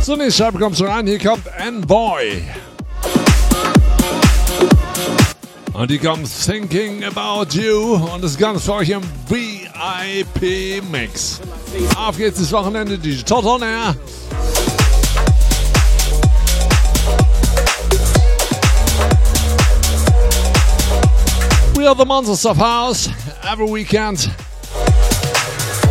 [0.00, 2.44] Zunächst kommt schon rein, hier kommt Envoy.
[5.72, 11.40] Und die kommt Thinking About You und das Ganze für euch im VIP-Mix.
[11.96, 13.58] Auf geht's das Wochenende, die Total
[21.86, 21.92] Air.
[21.92, 23.08] We are the Monsters of House
[23.44, 24.28] every weekend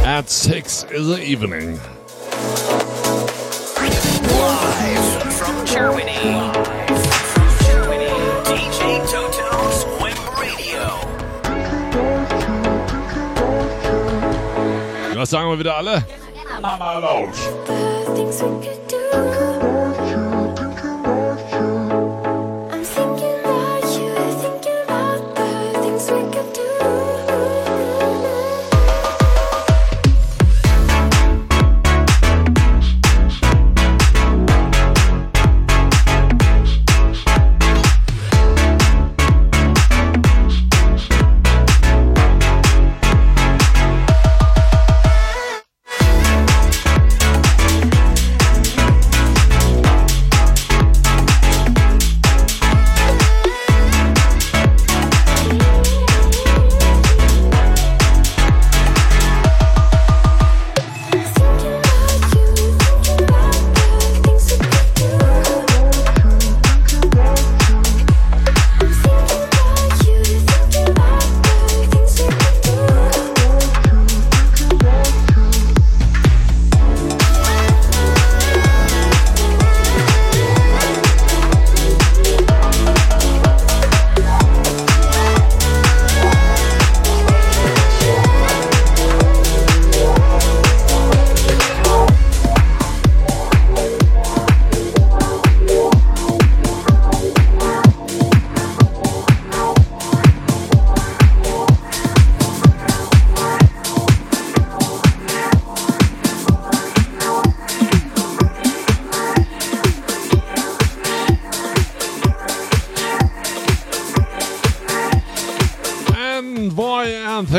[0.04, 1.80] at 6 in the evening.
[4.28, 6.52] Live from Germany.
[8.44, 10.84] DJ Toto's Web Radio.
[15.18, 16.06] Was sagen wir wieder alle?
[16.62, 17.38] Mama Lounge.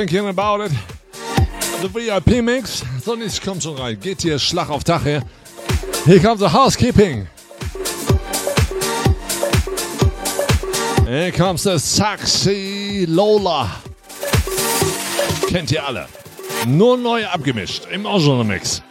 [0.06, 0.72] Thinking about it.
[1.82, 2.84] The VIP Mix.
[3.02, 3.98] So, nichts kommt schon rein.
[3.98, 5.22] Geht hier Schlag auf Tag her.
[6.04, 7.26] Hier kommt the Housekeeping.
[11.06, 13.68] Hier kommt the Sexy Lola.
[15.48, 16.06] Kennt ihr alle.
[16.66, 18.82] Nur neu abgemischt im Original Mix.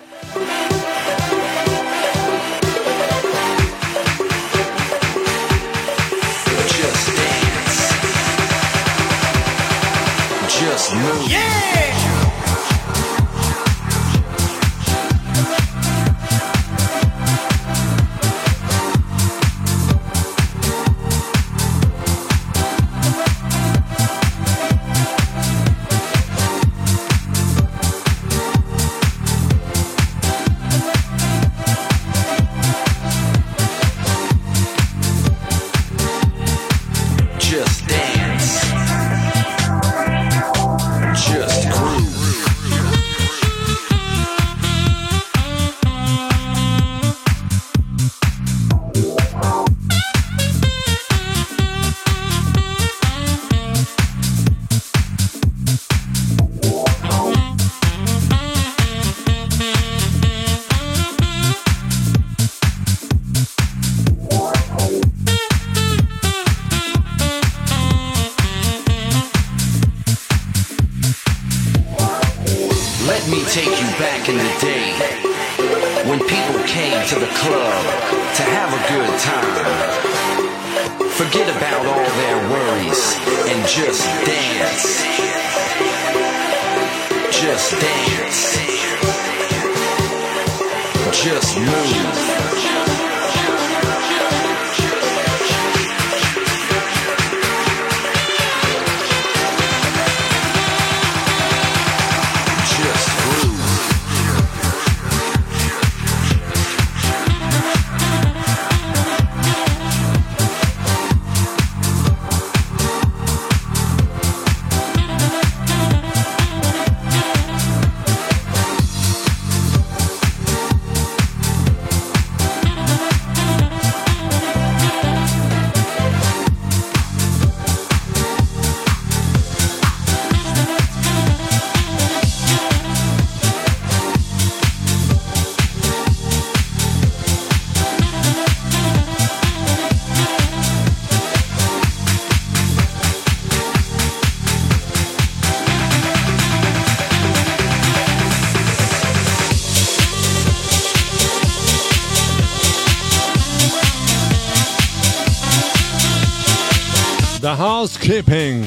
[158.15, 158.65] Housekeeping.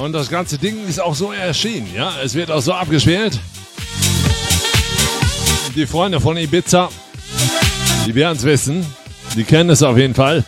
[0.00, 2.12] Und das ganze Ding ist auch so erschienen, ja.
[2.22, 3.38] Es wird auch so abgespielt.
[5.74, 6.88] Die Freunde von Ibiza,
[8.06, 8.84] die werden es wissen.
[9.36, 10.44] Die kennen es auf jeden Fall.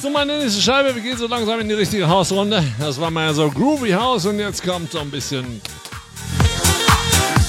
[0.00, 0.94] So, meine nächste Scheibe.
[0.94, 2.62] Wir gehen so langsam in die richtige Hausrunde.
[2.78, 5.60] Das war mal so Groovy House und jetzt kommt so ein bisschen.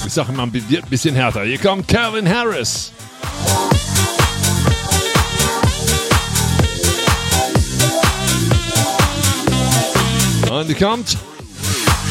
[0.05, 1.43] Ich sag immer ein bi- bisschen härter.
[1.43, 2.91] Hier kommt Calvin Harris.
[10.77, 11.18] Kommt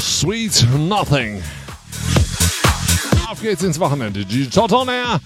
[0.01, 1.43] Sweet Nothing.
[3.28, 4.24] Auf geht's ins Wochenende.
[4.24, 5.20] Die Toto Air.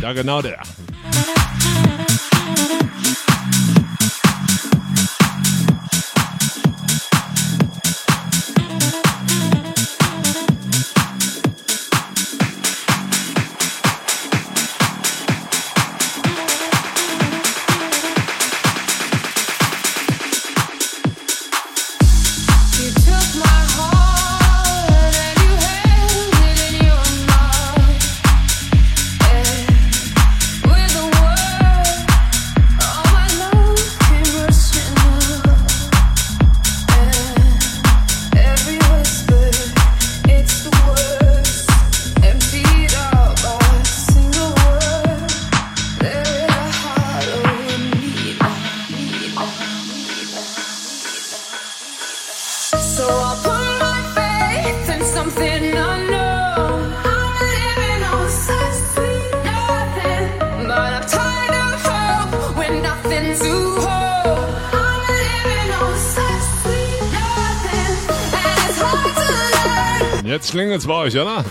[0.00, 0.62] Ja, genau der.
[70.86, 71.44] 不好意思啊。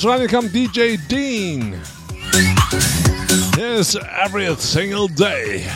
[0.00, 1.78] trying to come DJ Dean.
[3.54, 5.70] Here's every single day.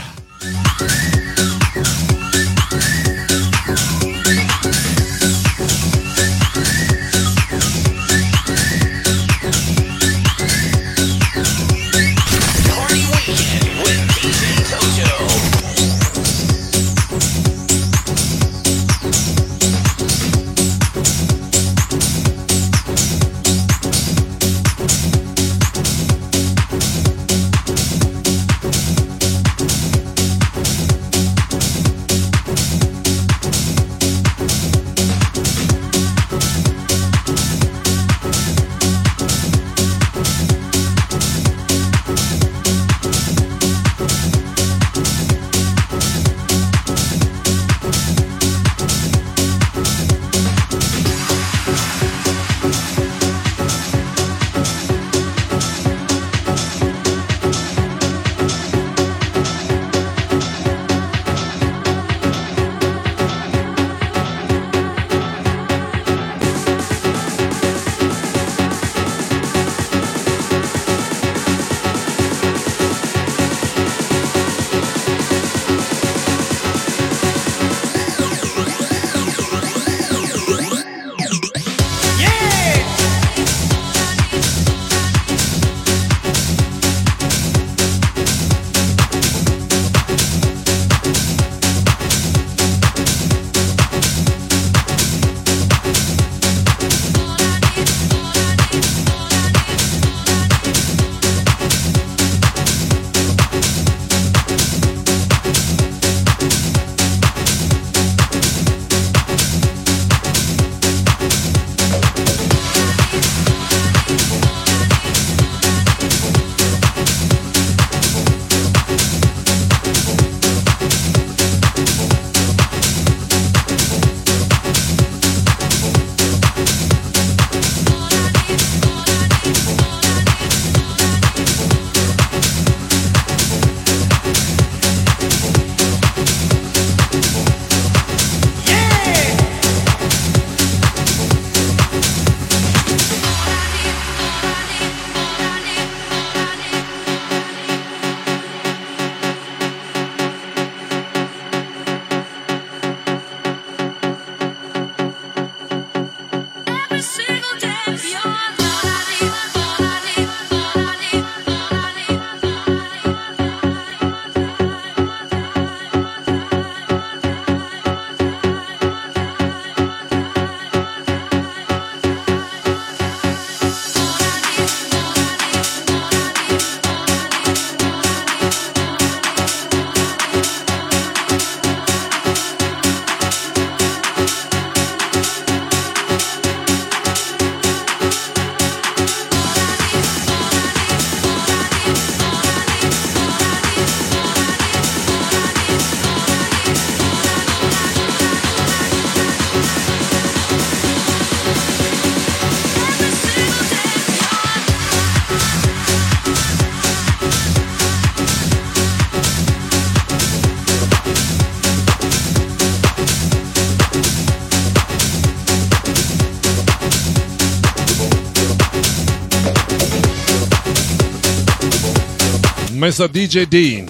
[222.85, 223.09] Mr.
[223.09, 223.89] DJ Dean.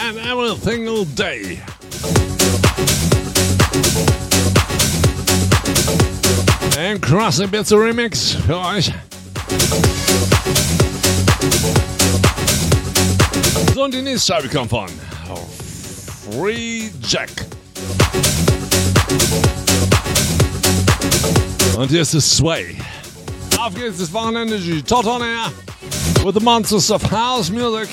[0.00, 1.60] And every single day.
[6.78, 8.90] And Crossing Bits Remix für euch.
[13.74, 14.70] So, und die nächste Scheibe kommt
[16.30, 17.28] Free Jack.
[21.76, 22.74] Und hier ist es Sway.
[23.58, 24.10] Auf geht's, das
[24.64, 25.52] die Tot on Air
[26.24, 27.88] with the monsters of house music.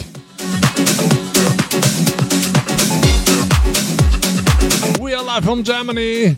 [4.99, 6.35] We are live from Germany.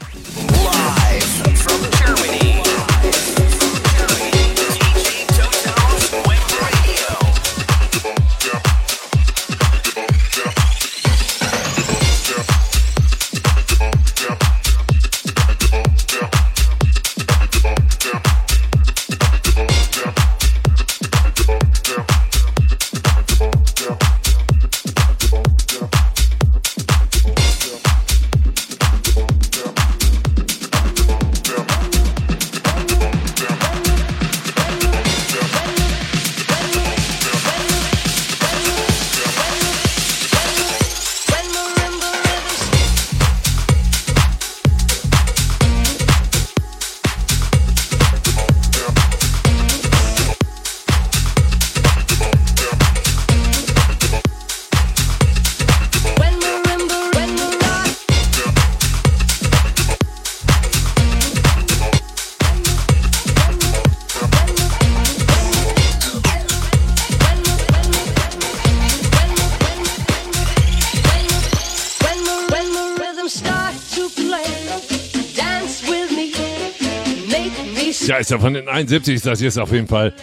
[78.28, 80.14] Ist ja von den 71, das hier ist auf jeden Fall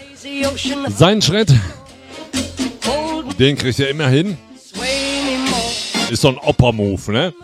[0.94, 1.50] sein Schritt.
[3.38, 4.36] Den kriegt er immer hin.
[6.10, 7.34] Ist so ein Oper-Move, ne?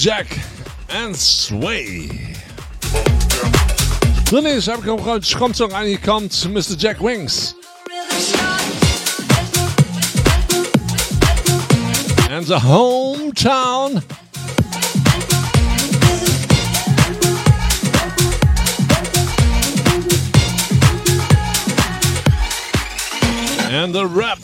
[0.00, 0.38] Jack
[0.88, 2.08] and Sway.
[4.30, 6.74] Daarna heb ik hem gewoon Schamsong en hier komt Mr.
[6.76, 7.54] Jack Wings.
[12.30, 14.02] And the hometown
[23.70, 24.38] and the rap.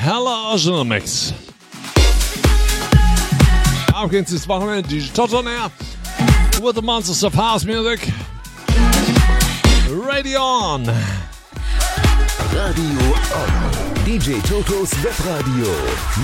[0.00, 1.32] Hella awesome mix.
[4.04, 5.02] Auf geht's ins Wochenende.
[5.16, 5.70] On air
[6.60, 8.06] with the monsters of house music.
[9.88, 10.84] Radio on.
[12.52, 14.04] Radio On.
[14.04, 15.72] DJ Totos Webradio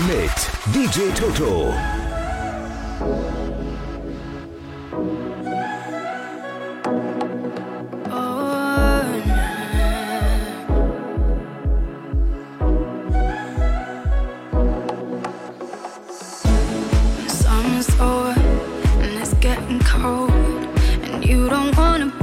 [0.06, 1.72] mit DJ Toto.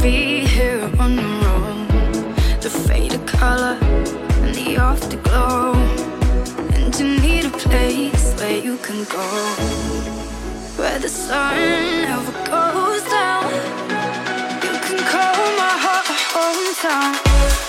[0.01, 1.87] Be here on your own.
[2.61, 5.73] The faded color and the afterglow,
[6.73, 9.27] and you need a place where you can go,
[10.77, 11.55] where the sun
[12.03, 13.51] never goes down.
[14.65, 17.66] You can call my heart hometown.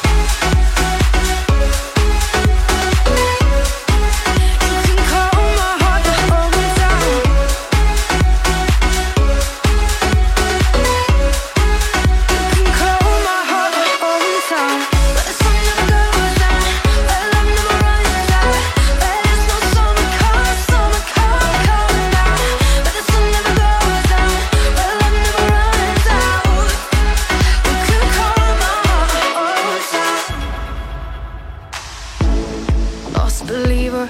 [33.42, 34.08] Believer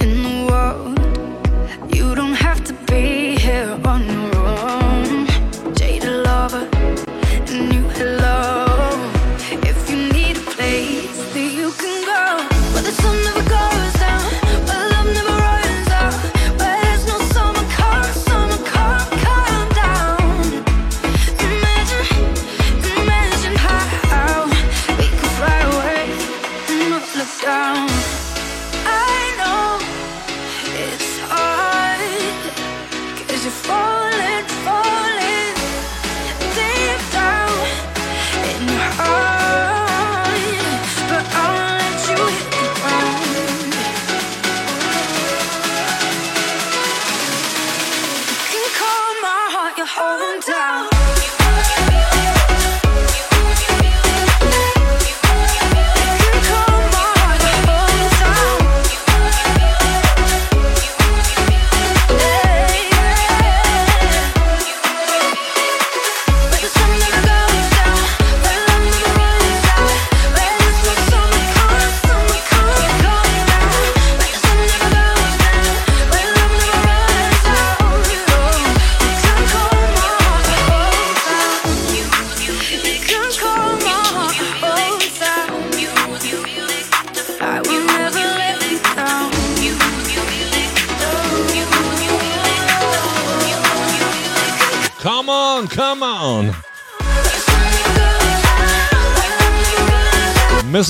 [0.00, 0.98] in the world.
[1.94, 4.39] You don't have to be here on your own.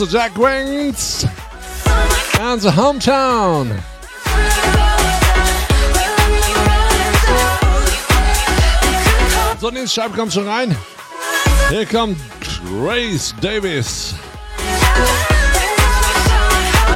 [0.00, 0.10] Mr.
[0.10, 1.26] Jack Wings
[2.40, 3.68] and the hometown.
[9.60, 10.74] So, nächste Scheibe kommt schon rein.
[11.68, 12.16] Hier kommt
[12.66, 14.14] Grace Davis.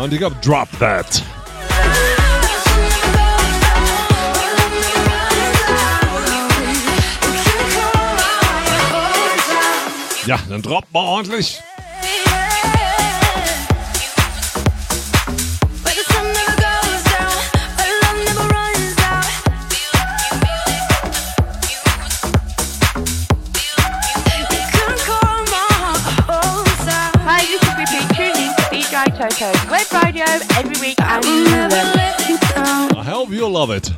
[0.01, 1.23] Und ich glaube, Drop That.
[10.25, 11.61] Ja, dann droppt mal ordentlich.
[33.67, 33.91] Love it.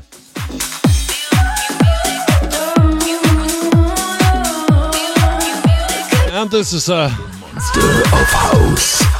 [6.32, 7.08] And this is a
[7.40, 9.15] monster of house.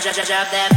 [0.00, 0.69] job, job, job, job that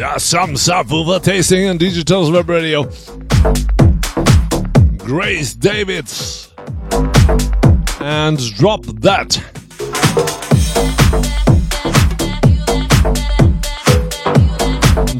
[0.00, 2.90] Yeah, some subwoofer tasting in Digital's Web Radio.
[4.98, 6.52] Grace Davids.
[8.00, 9.40] And drop that.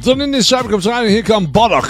[0.05, 1.09] So, in die Scheibe kommt rein.
[1.09, 1.89] Hier kommt Boddock.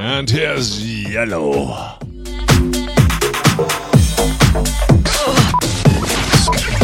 [0.00, 1.76] And here's Yellow.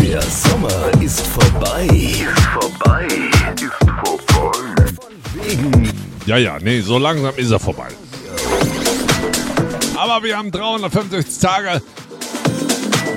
[0.00, 1.88] Der Sommer ist vorbei.
[2.60, 3.08] Vorbei.
[3.56, 3.72] Ist
[4.04, 4.58] vorbei.
[5.34, 5.90] Wegen.
[6.26, 7.88] Ja, ja, nee, so langsam ist er vorbei.
[9.96, 11.82] Aber wir haben 350 Tage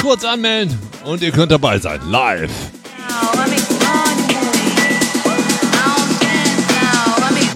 [0.01, 2.01] Kurz anmelden und ihr könnt dabei sein.
[2.09, 2.51] Live.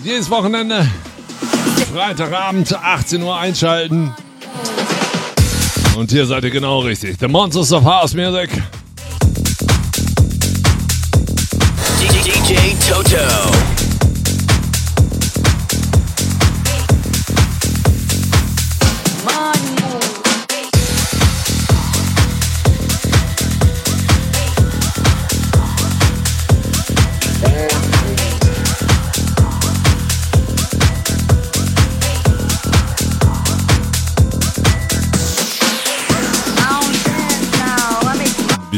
[0.05, 0.86] Jedes Wochenende,
[1.90, 4.14] Freitagabend, 18 Uhr einschalten.
[5.97, 7.16] Und hier seid ihr genau richtig.
[7.19, 8.51] The Monsters of House Music.
[11.98, 13.51] DJ Toto.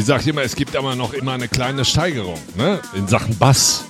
[0.07, 2.79] Ich immer, es gibt aber noch immer eine kleine Steigerung ne?
[2.95, 3.85] in Sachen Bass.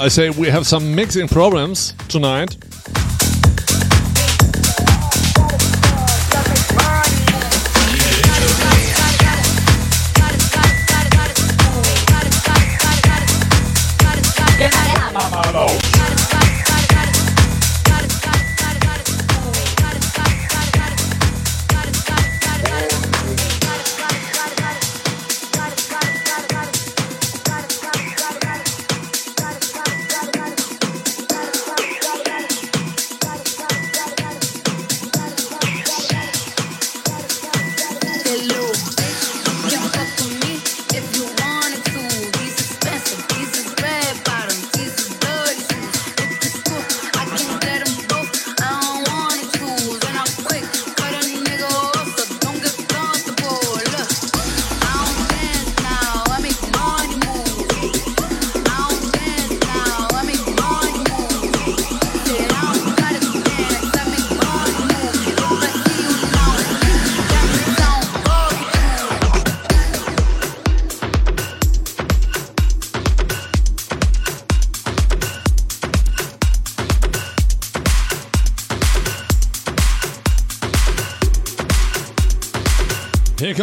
[0.00, 2.56] I say we have some mixing problems tonight.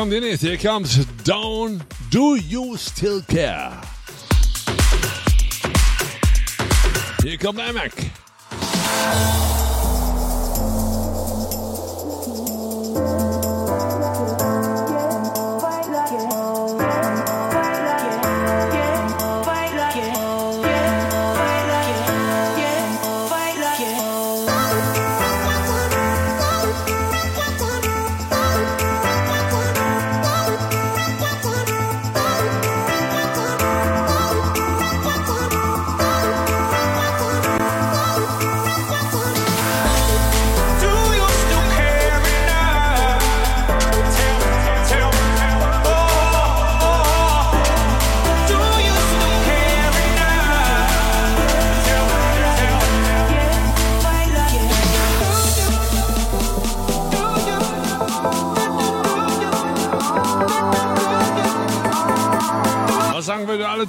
[0.01, 0.41] welcome in it.
[0.41, 1.83] Here comes Down.
[2.09, 3.71] Do You Still Care?
[7.23, 7.91] Here kommt Amac.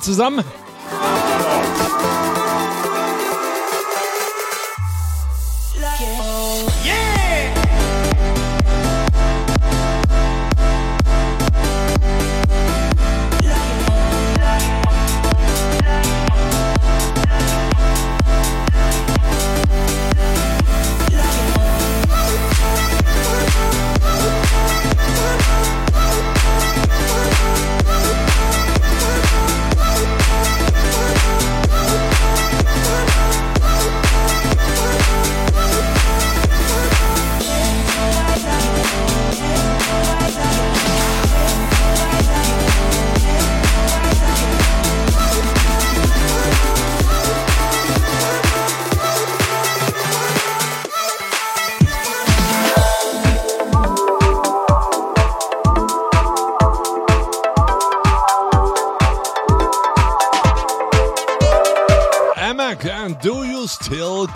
[0.03, 0.45] Zusammen?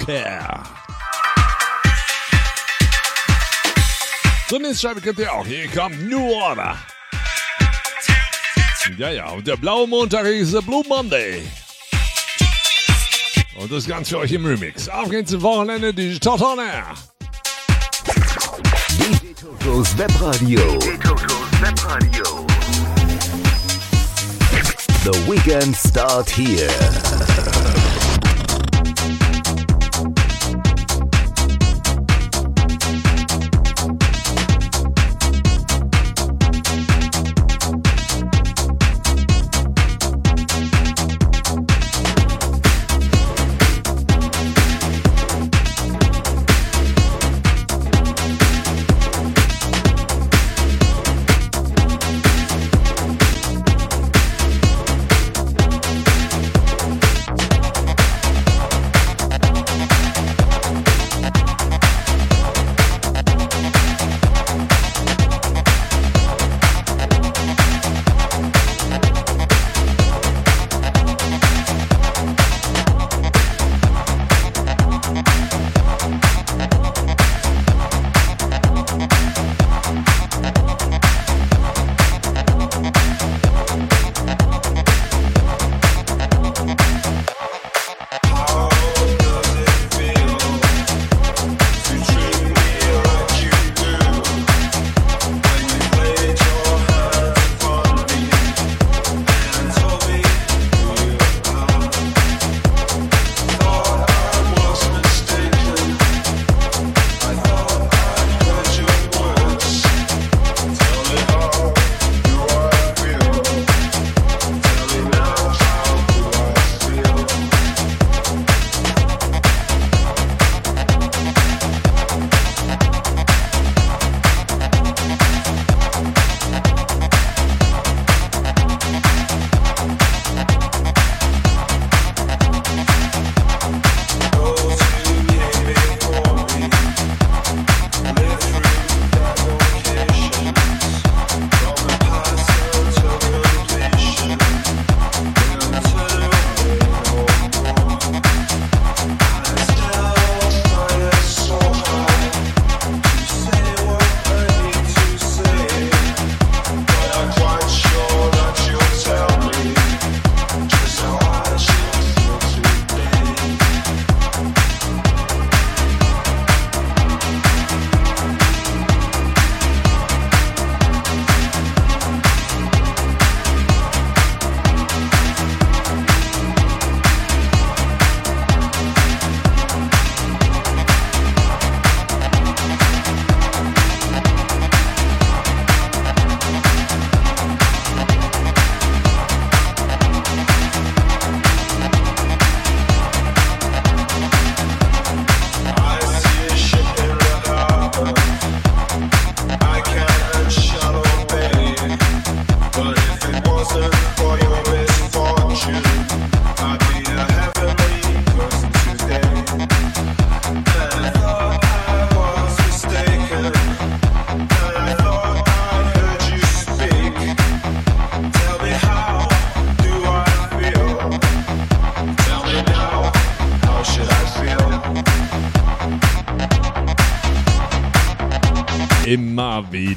[0.06, 0.62] Care?
[4.48, 5.44] So, nächste Scheibe kennt ihr auch.
[5.44, 6.76] Hier kommt New Order.
[8.96, 11.42] Ja, ja, und der blaue Montag ist der Blue Monday.
[13.58, 14.88] Und das Ganze für euch im Remix.
[14.88, 16.94] Auf geht's zum Wochenende, die Total Air.
[18.96, 20.78] DJ Totos Webradio.
[20.78, 22.46] DJ Totos Webradio.
[25.02, 27.05] The weekend start here.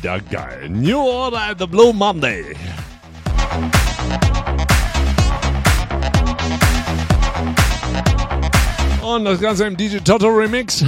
[0.10, 0.70] Wieder geil.
[0.70, 2.44] New Order the Blue Monday.
[9.04, 10.84] Und das Ganze im DJ Toto Remix.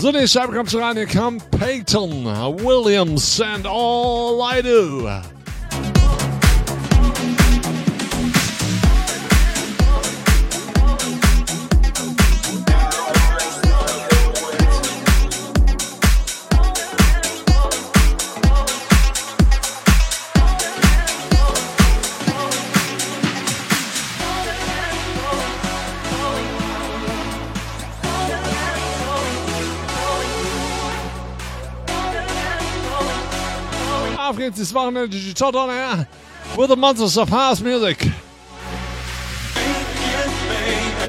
[0.00, 0.96] So, die Scheibe kommt rein.
[0.96, 5.08] Hier kommt Peyton Williams and All I Do.
[35.34, 36.08] Tot on Air
[36.56, 38.04] with the Monsters of House Music.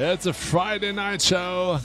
[0.00, 1.80] It's a Friday night show.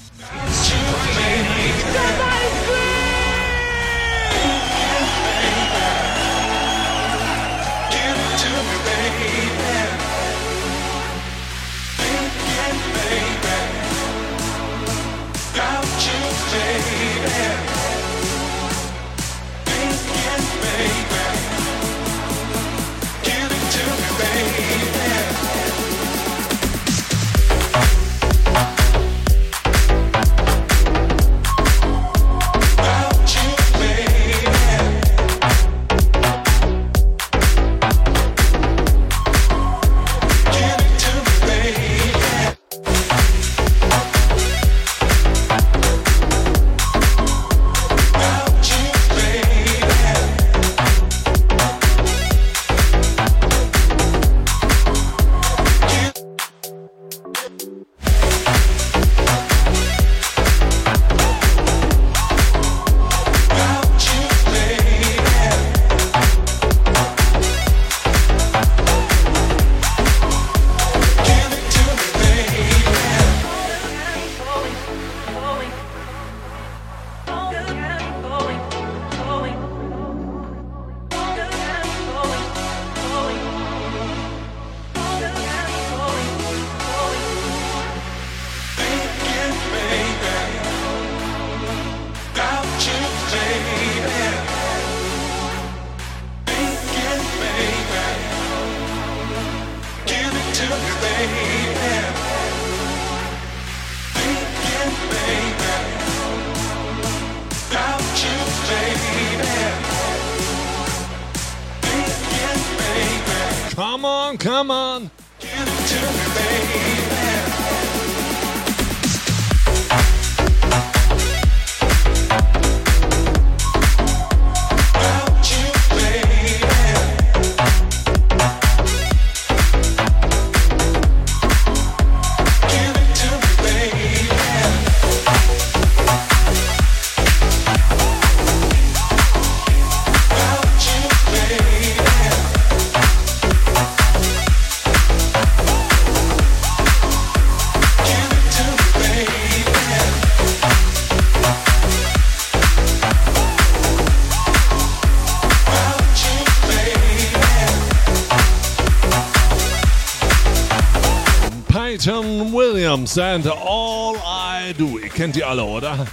[163.19, 164.99] And All I Do.
[164.99, 166.05] Ihr kennt die alle, oder?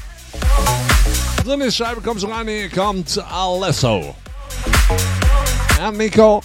[1.45, 2.49] So, nächste Scheibe kommt schon rein.
[2.49, 4.15] Hier kommt Alesso.
[5.79, 6.43] Ja, Nico.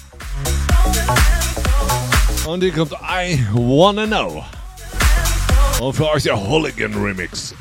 [2.46, 4.44] Und hier kommt I Wanna Know.
[5.80, 7.54] Und für euch der Hooligan Remix.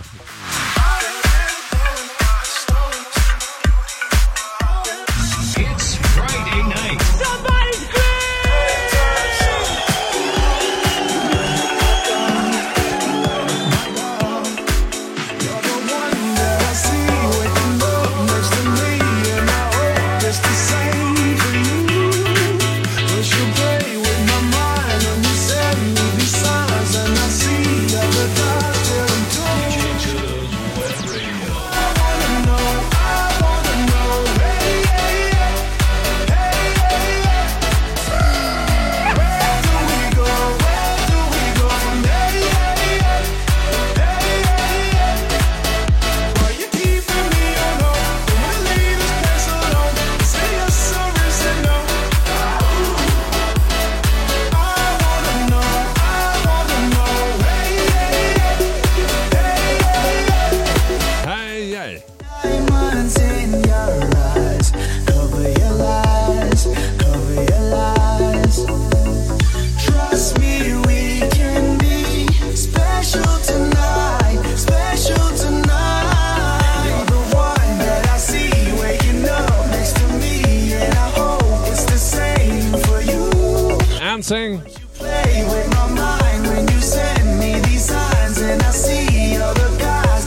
[84.28, 84.62] dancing.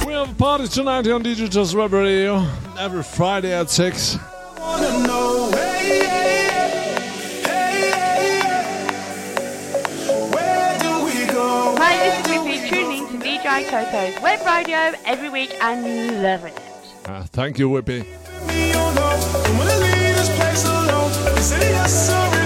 [0.05, 2.45] We have a party tonight on Digital's Web Radio
[2.79, 4.17] every Friday at 6.
[13.21, 16.61] DJ Coco's web radio every week and loving it.
[17.05, 18.05] Uh, thank you, Whippy.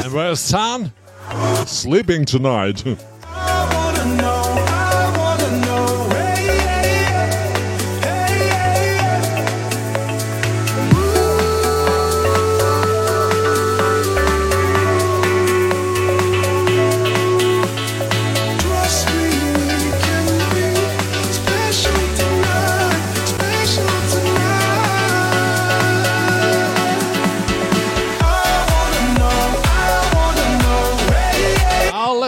[0.03, 0.91] And where's Tan?
[1.65, 2.83] sleeping tonight.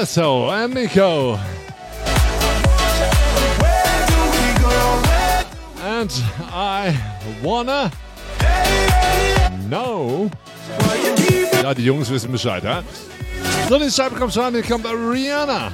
[0.07, 0.73] Lasso and
[5.83, 6.11] And
[6.49, 6.97] I
[7.43, 7.91] wanna
[9.67, 10.31] know.
[11.61, 12.83] Ja, die Jungs wissen Bescheid, ha?
[13.67, 14.53] So, die Scheibe kommt schon an.
[14.53, 15.73] Hier kommt Rihanna.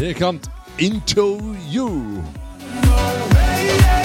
[0.00, 1.88] Hier kommt Into You.
[2.82, 2.96] No
[3.30, 4.03] way, yeah.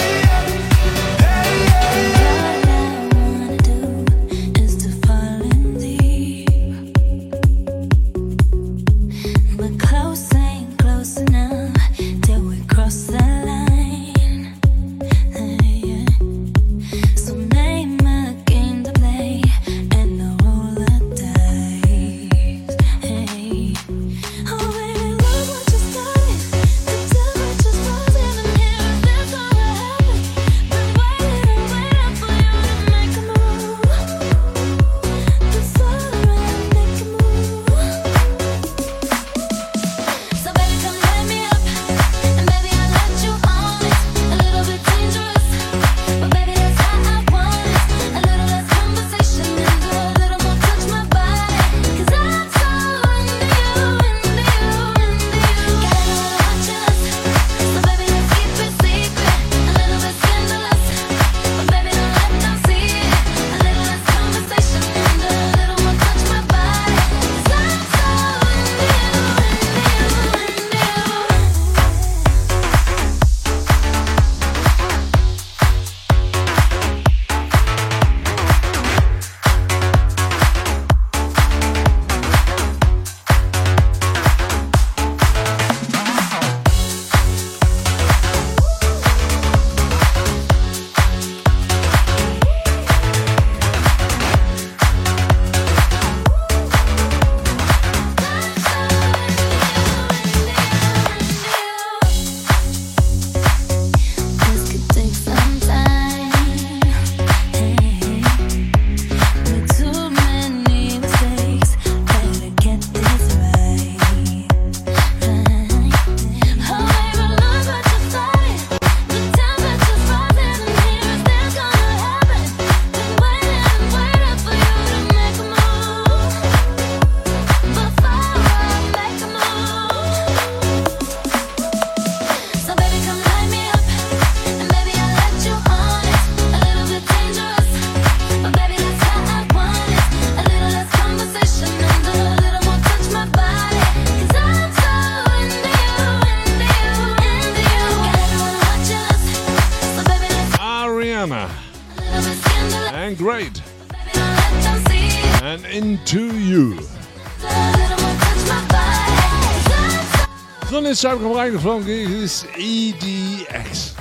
[161.00, 163.96] Cyber Combined Funk is EDX.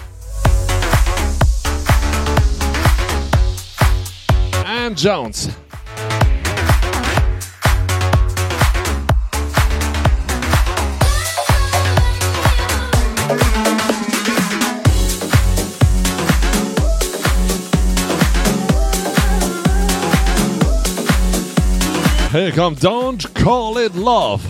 [4.66, 5.46] And Jones.
[22.34, 24.49] Here comes Don't Call It Love.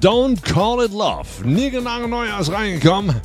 [0.00, 1.26] Don't Call It Love.
[1.44, 3.20] Nie Lange neu ist reingekommen.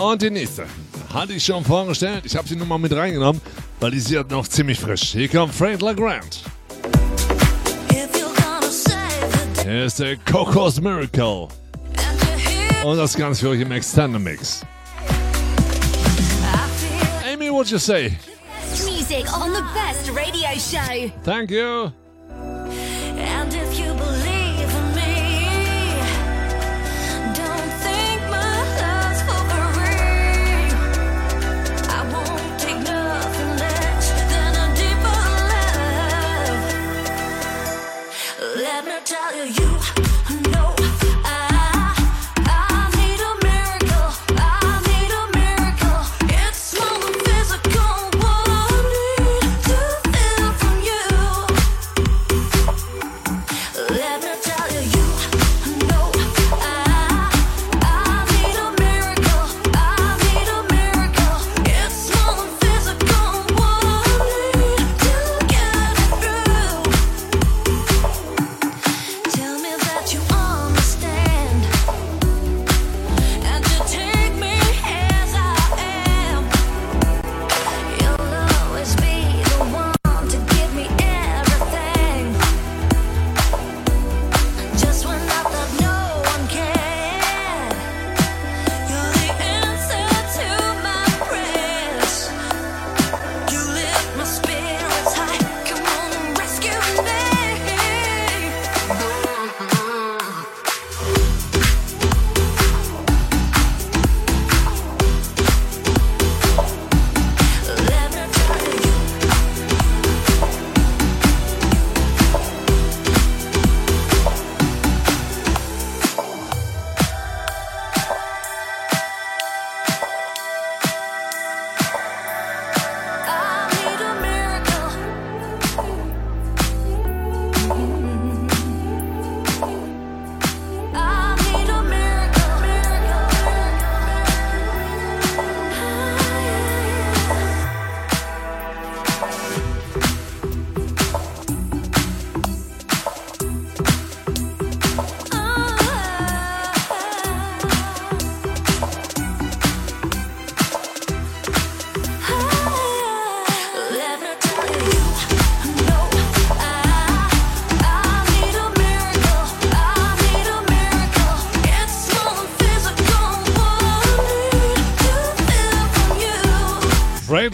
[0.00, 0.64] Und die nächste
[1.12, 2.24] hatte ich schon vorgestellt.
[2.24, 3.42] Ich habe sie nur mal mit reingenommen,
[3.78, 5.12] weil die ist ja noch ziemlich frisch.
[5.12, 6.40] Hier kommt Frank LeGrand.
[9.62, 11.48] Hier ist der Cocos Miracle.
[12.84, 14.64] Und das Ganze für euch im Extended Mix.
[17.30, 18.16] Amy, what you say?
[18.84, 21.12] Music on the best radio show.
[21.22, 21.92] Thank you.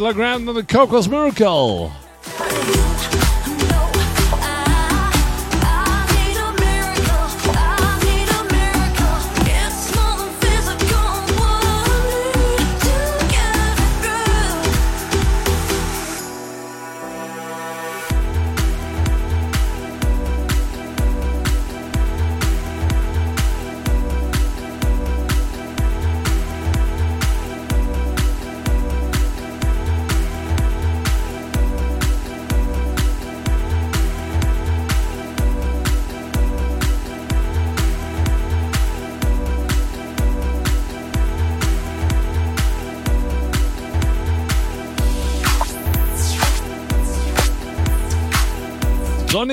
[0.01, 1.93] Legrand and the Cocos Miracle.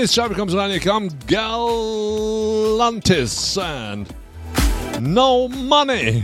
[0.06, 1.58] Miss comes around, here come Galantis
[3.60, 4.06] and
[5.02, 6.24] No Money.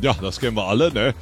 [0.00, 1.12] Ja, das kennen wir alle, ne?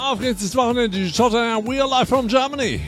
[0.00, 2.80] Auf geht's das Wochenende, Tottenham Real live from Germany.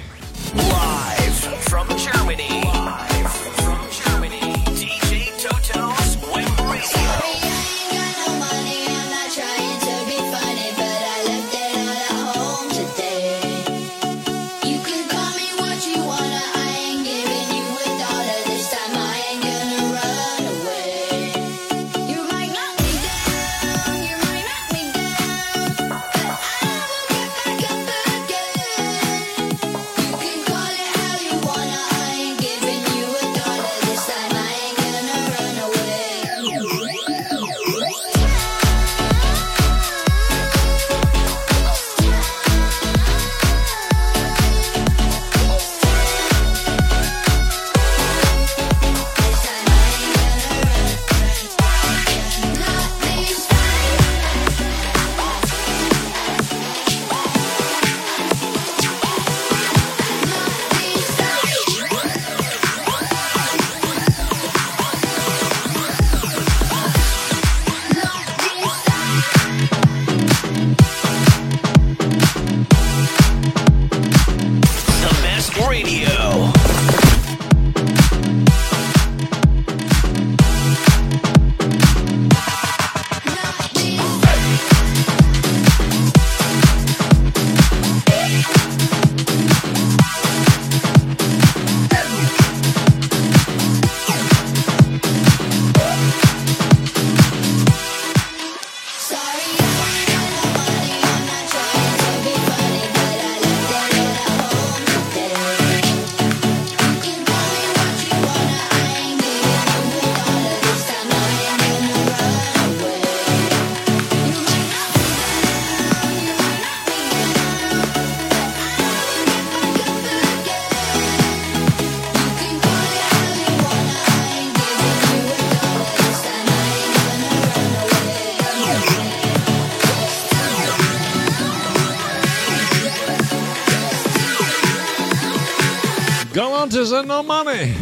[136.85, 137.75] matches and no money.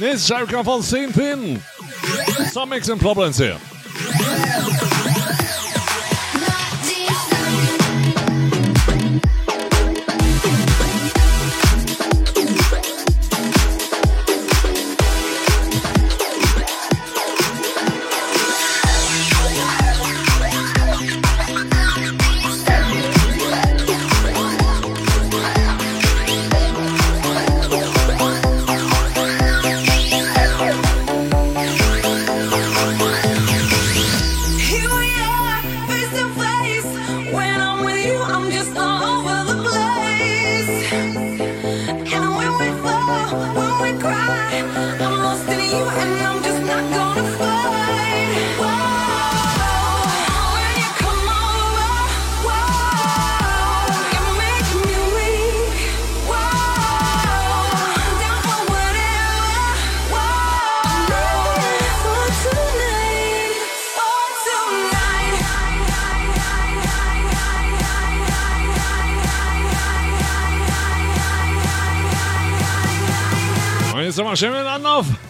[0.00, 1.60] Nils Sharkov on same pin.
[2.50, 3.58] Some mixing problems here.
[74.98, 75.27] love.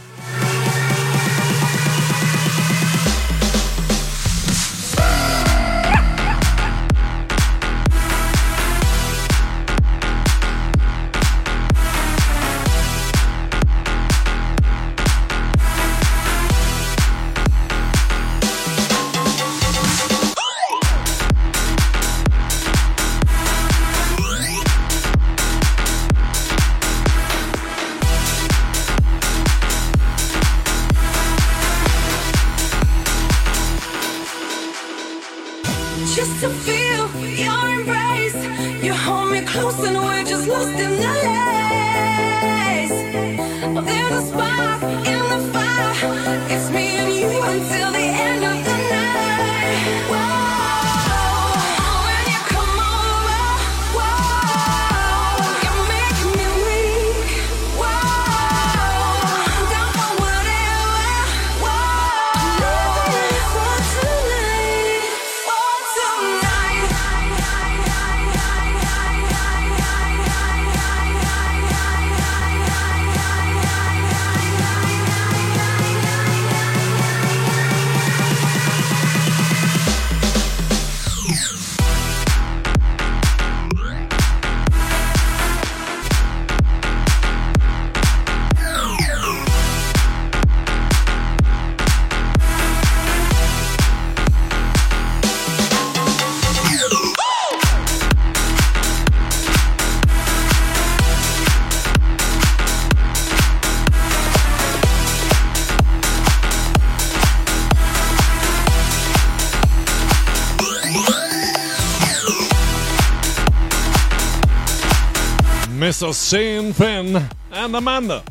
[115.99, 116.15] Mr.
[116.15, 118.23] Shane Finn and Amanda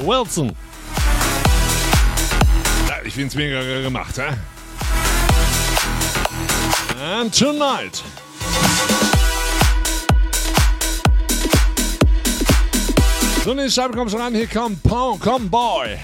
[0.00, 0.54] Wilson.
[3.02, 4.36] Ich find's mega gemacht, hä?
[7.02, 8.02] And tonight.
[13.42, 14.34] So, nächste Scheibe kommt schon ran.
[14.34, 15.96] Hier kommt Pong, Comboy.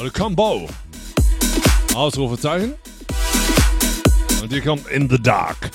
[0.00, 0.66] Oder Combo.
[1.94, 2.72] Ausrufezeichen.
[4.40, 5.70] Und hier kommt In the Dark.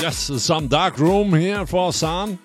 [0.00, 2.38] Yes, some dark room here for San.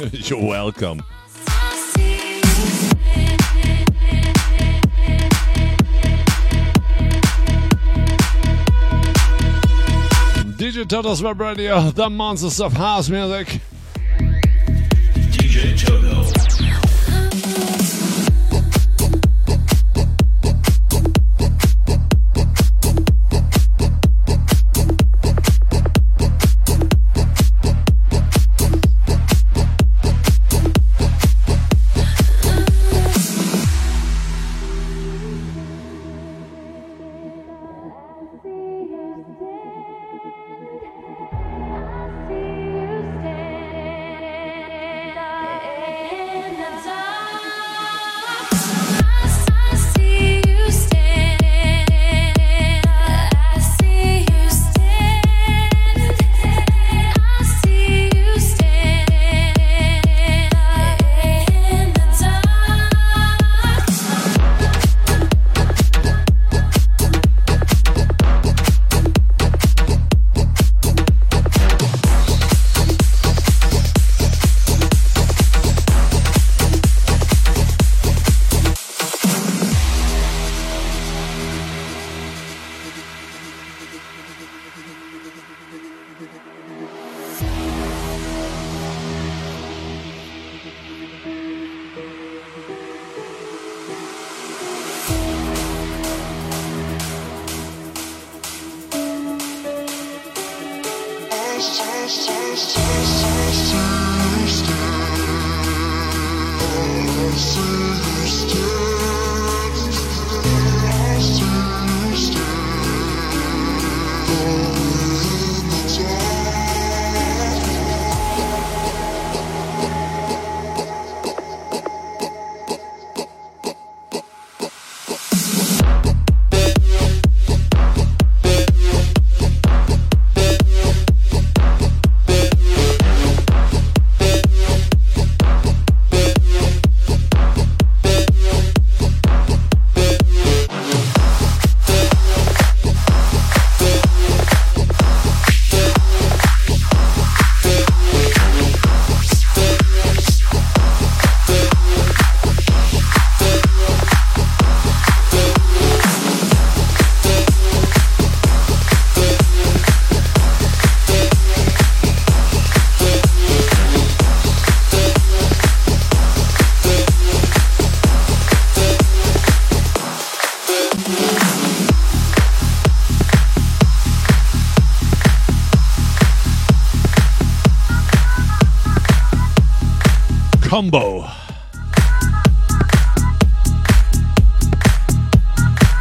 [0.12, 1.02] You're welcome.
[10.88, 13.60] Toto's Web Radio, the monsters of house music.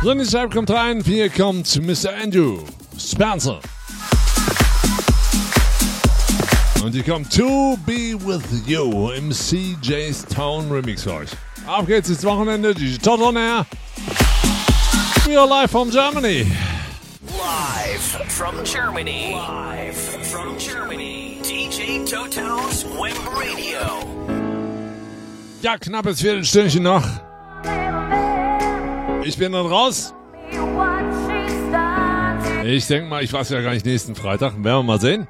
[0.07, 2.15] Stripe kommt rein, hier kommt Mr.
[2.23, 2.59] Andrew
[2.97, 3.59] Spencer.
[6.81, 11.29] Und hier kommt To Be With You im CJ's Town Remix für euch.
[11.67, 13.65] Auf geht's ins Wochenende, die Tot on Air.
[15.25, 16.49] We are live from Germany.
[17.23, 19.33] Live from Germany.
[19.33, 21.41] Live from Germany.
[21.43, 24.07] DJ Toto's Web Radio.
[25.61, 27.26] Ja, knappes Viertelstündchen noch.
[29.27, 30.13] Ich bin dann raus.
[32.63, 34.53] Ich denke mal, ich weiß ja gar nicht nächsten Freitag.
[34.53, 35.27] Werden wir mal sehen.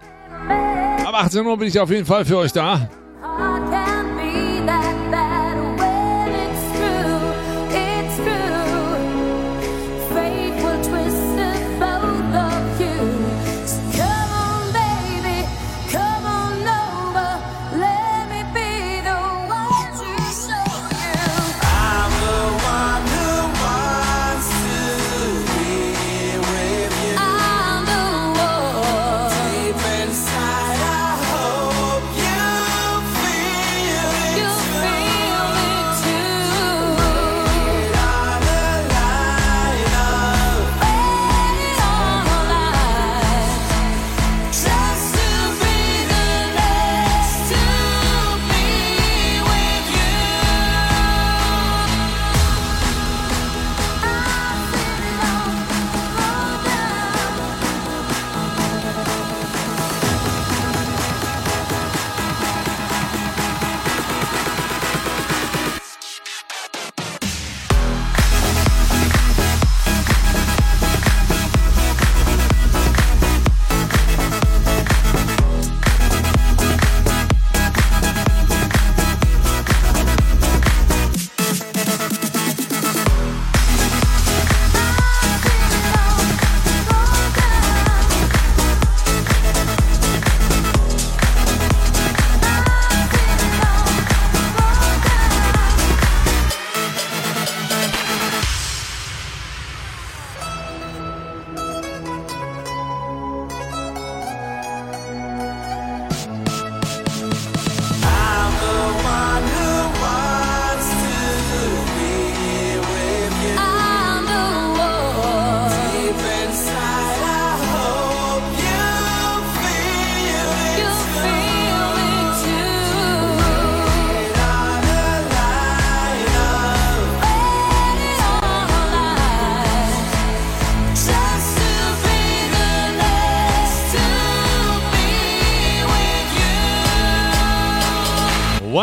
[1.04, 2.92] Ab 18 Uhr bin ich auf jeden Fall für euch da.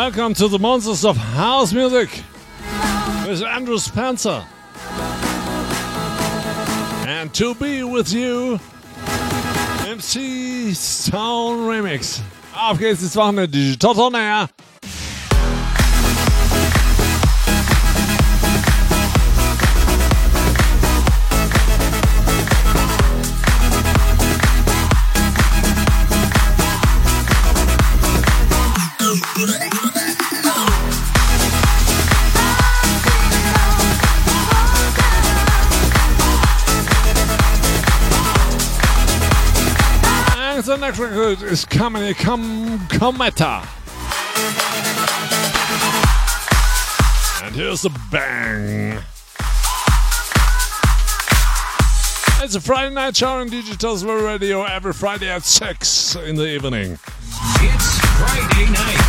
[0.05, 2.21] Welcome to the Monsters of House Music
[3.27, 4.45] with Andrew Spencer.
[7.07, 8.59] And to be with you,
[9.87, 12.21] MC Sound Remix.
[12.55, 14.47] Auf geht's ins Wochenende, Tot on Air.
[40.75, 43.65] the next record is coming, come, Cometa.
[47.45, 49.01] And here's a bang.
[52.43, 56.99] It's a Friday night show on Digital Radio every Friday at 6 in the evening.
[57.61, 59.04] It's Friday night.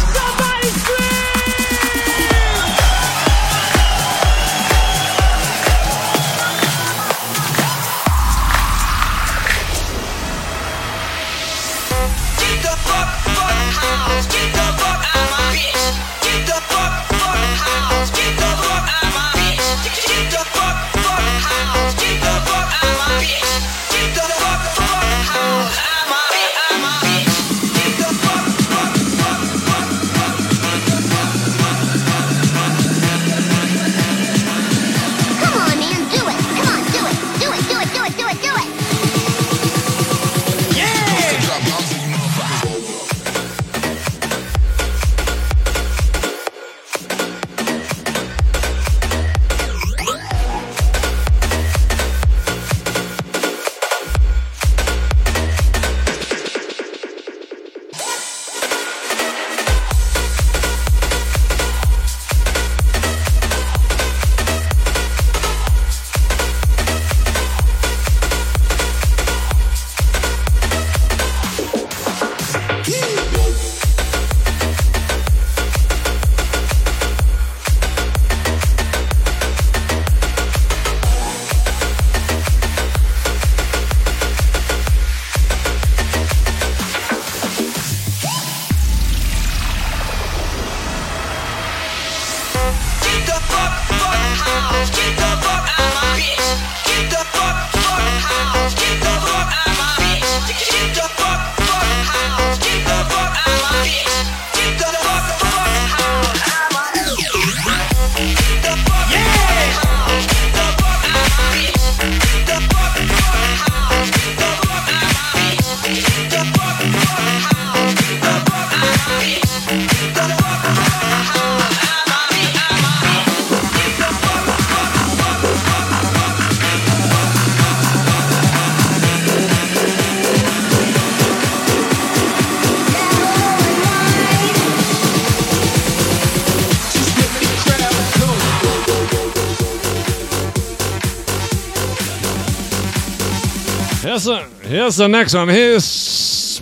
[144.87, 145.49] Here's the next one.
[145.49, 146.61] Here's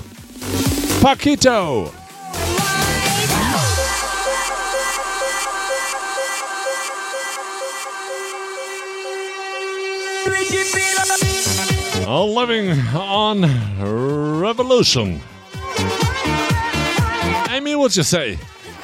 [1.02, 1.92] Paquito.
[12.08, 13.42] Living on
[14.40, 15.20] Revolution.
[17.50, 18.38] Amy, what you say?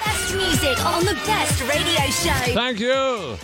[0.04, 2.52] Best music on the best radio show.
[2.52, 3.38] Thank you.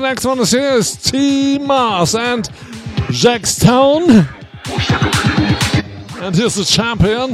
[0.00, 2.48] Next one is here is T Mars and
[3.10, 4.10] Jack Stone.
[6.20, 7.32] And here's the champion.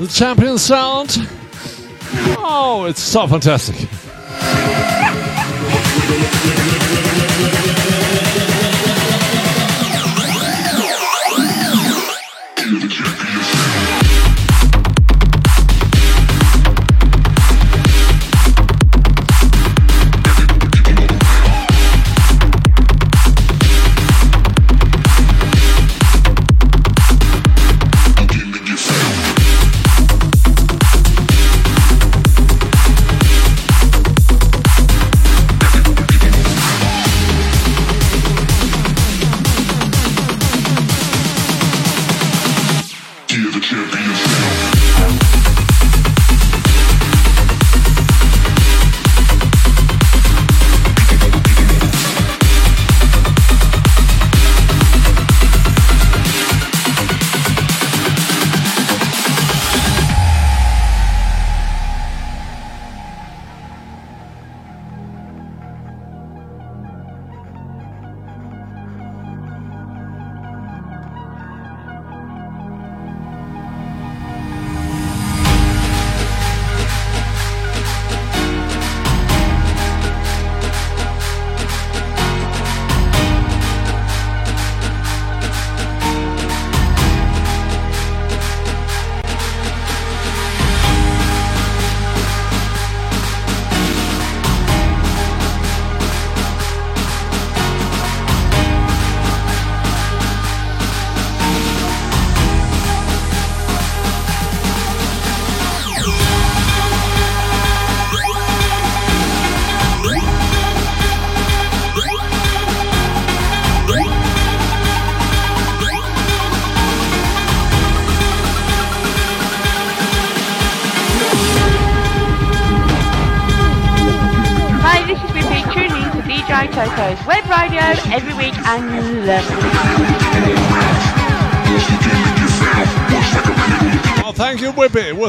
[0.00, 1.16] The champion sound.
[2.38, 3.85] Oh, it's so fantastic.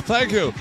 [0.07, 0.53] Thank you.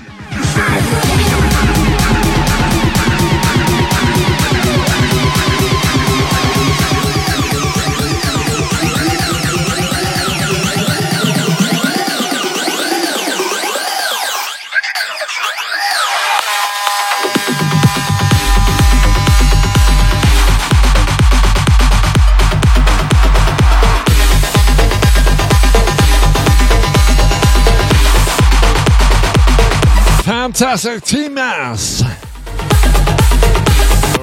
[30.77, 32.03] Fantastic Team Mass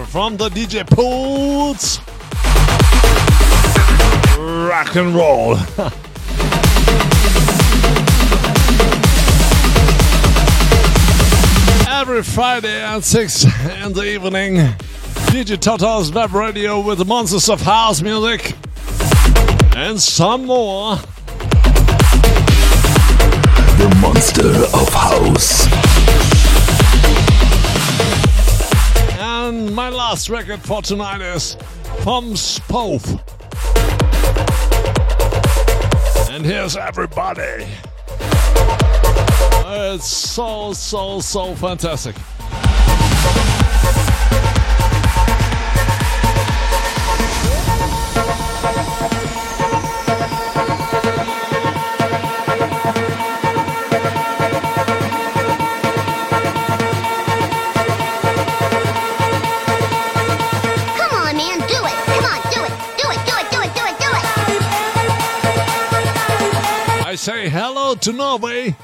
[0.06, 1.98] from the DJ Pools.
[4.38, 5.54] Rock and roll.
[11.90, 13.44] Every Friday at 6
[13.82, 14.58] in the evening,
[15.32, 18.54] DJ Toto's web radio with the monsters of house music
[19.74, 20.98] and some more.
[23.76, 25.63] The monster of house.
[30.14, 31.54] Last record for tonight is
[32.04, 33.20] from Spove.
[36.30, 37.66] And here's everybody.
[39.66, 42.14] It's so, so, so fantastic.
[67.24, 68.76] Say hello to Norway.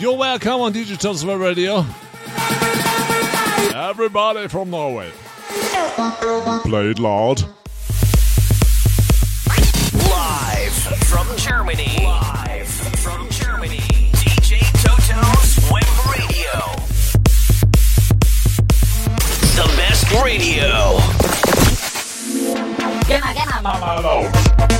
[0.00, 1.86] You're welcome on Digital Web Radio.
[3.72, 5.12] Everybody from Norway.
[6.64, 7.42] Play it loud.
[10.10, 10.72] Live
[11.04, 11.96] from Germany.
[12.02, 13.78] Live from Germany.
[14.18, 16.58] DJ Toto's Web Radio.
[19.54, 20.98] The best radio.
[23.06, 24.73] Get my, get my.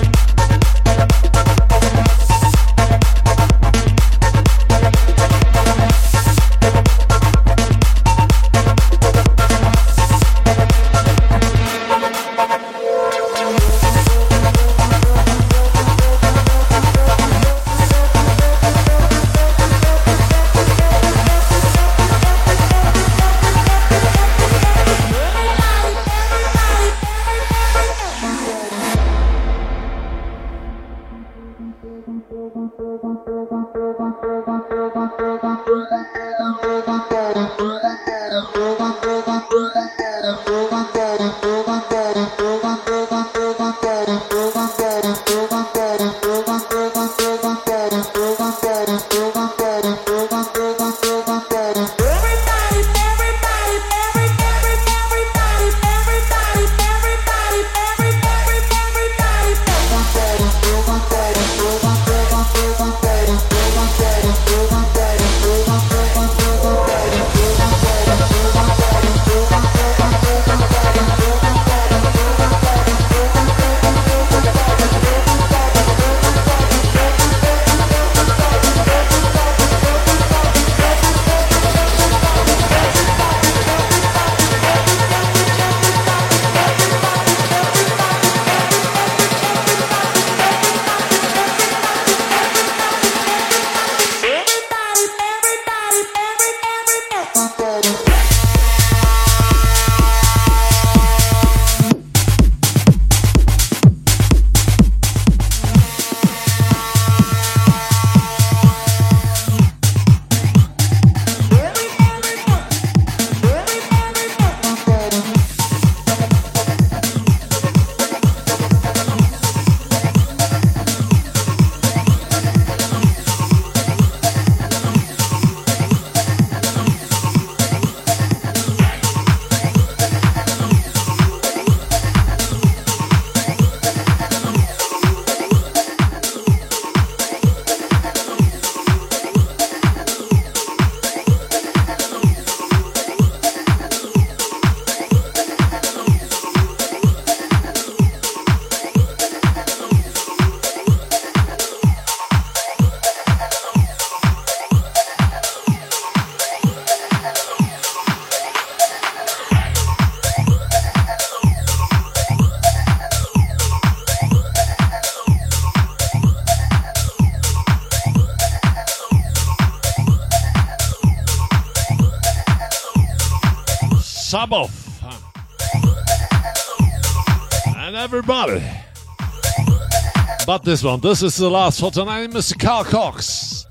[180.64, 182.58] This one, this is the last for tonight, Mr.
[182.58, 183.66] Carl Cox.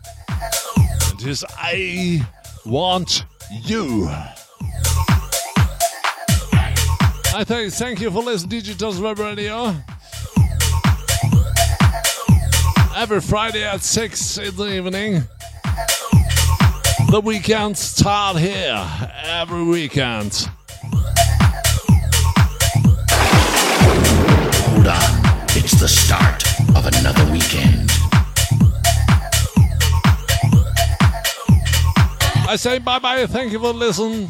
[1.09, 2.21] And his I
[2.67, 4.07] Want You.
[7.33, 9.75] I thank, thank you for listening to Digital's Web Radio.
[12.95, 15.23] Every Friday at 6 in the evening.
[17.09, 18.87] The weekends start here.
[19.25, 20.47] Every weekend.
[32.53, 33.25] I say bye bye.
[33.25, 34.29] Thank you for listening.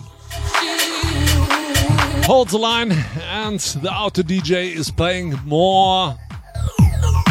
[2.23, 6.15] Hold the line, and the auto DJ is playing more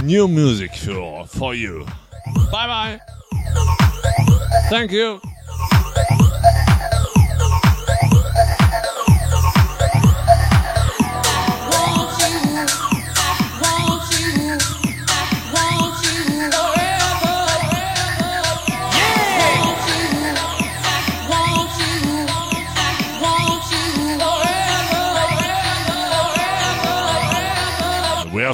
[0.03, 1.87] new music for, for you.
[2.53, 3.01] Bye bye.
[4.69, 5.19] Thank you.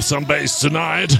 [0.09, 1.13] Some bass tonight.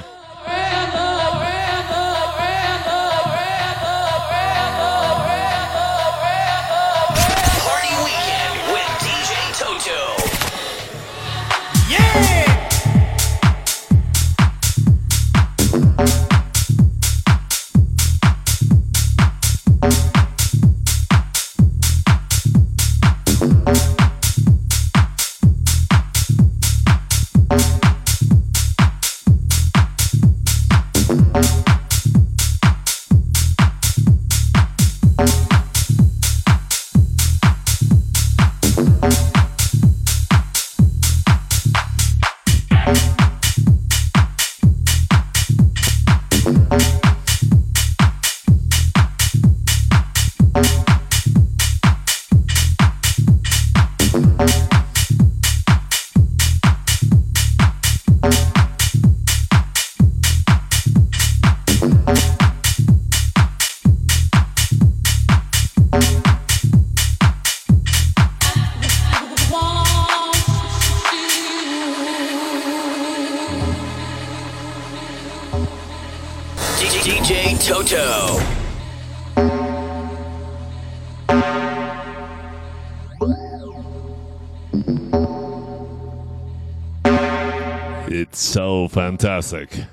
[89.19, 89.85] Fantastic.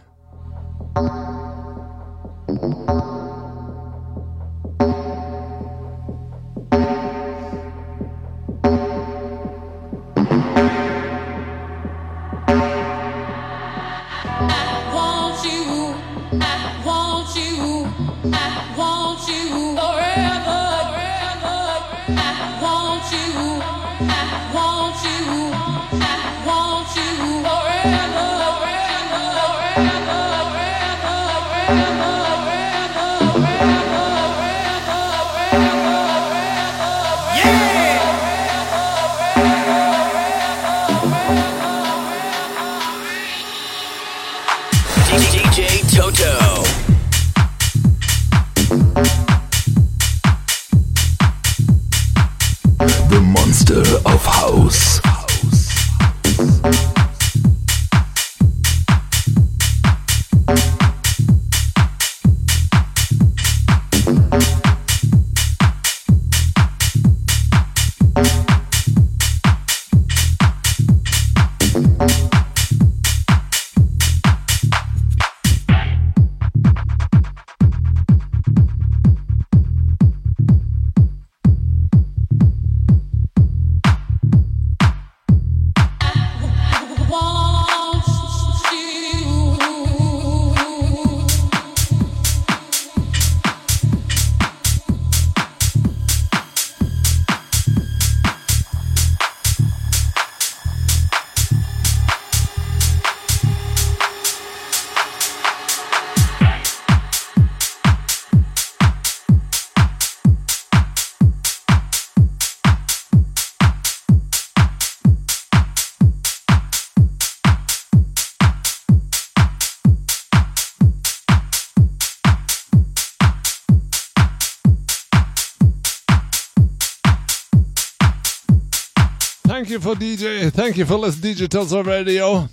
[129.76, 130.50] You for DJ.
[130.50, 132.48] Thank you for listening to Digital Radio.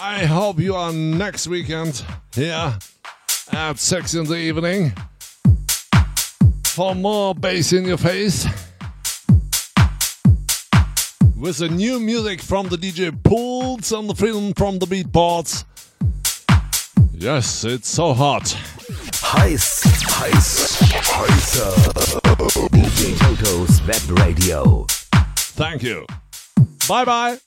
[0.00, 2.02] I hope you are next weekend
[2.34, 2.78] here
[3.52, 4.92] at 6 in the evening
[6.64, 8.46] for more bass in your face
[11.36, 15.64] with the new music from the DJ Pools and the film from the Beatboards.
[17.12, 18.56] Yes, it's so hot.
[19.20, 20.78] Heiß, heiß,
[21.12, 21.72] heißer.
[22.70, 24.86] DJ Toto's Web Radio.
[25.56, 26.04] Thank you.
[26.86, 27.38] Bye bye.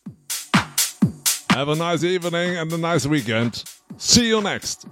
[1.51, 3.63] Have a nice evening and a nice weekend.
[3.97, 4.87] See you next.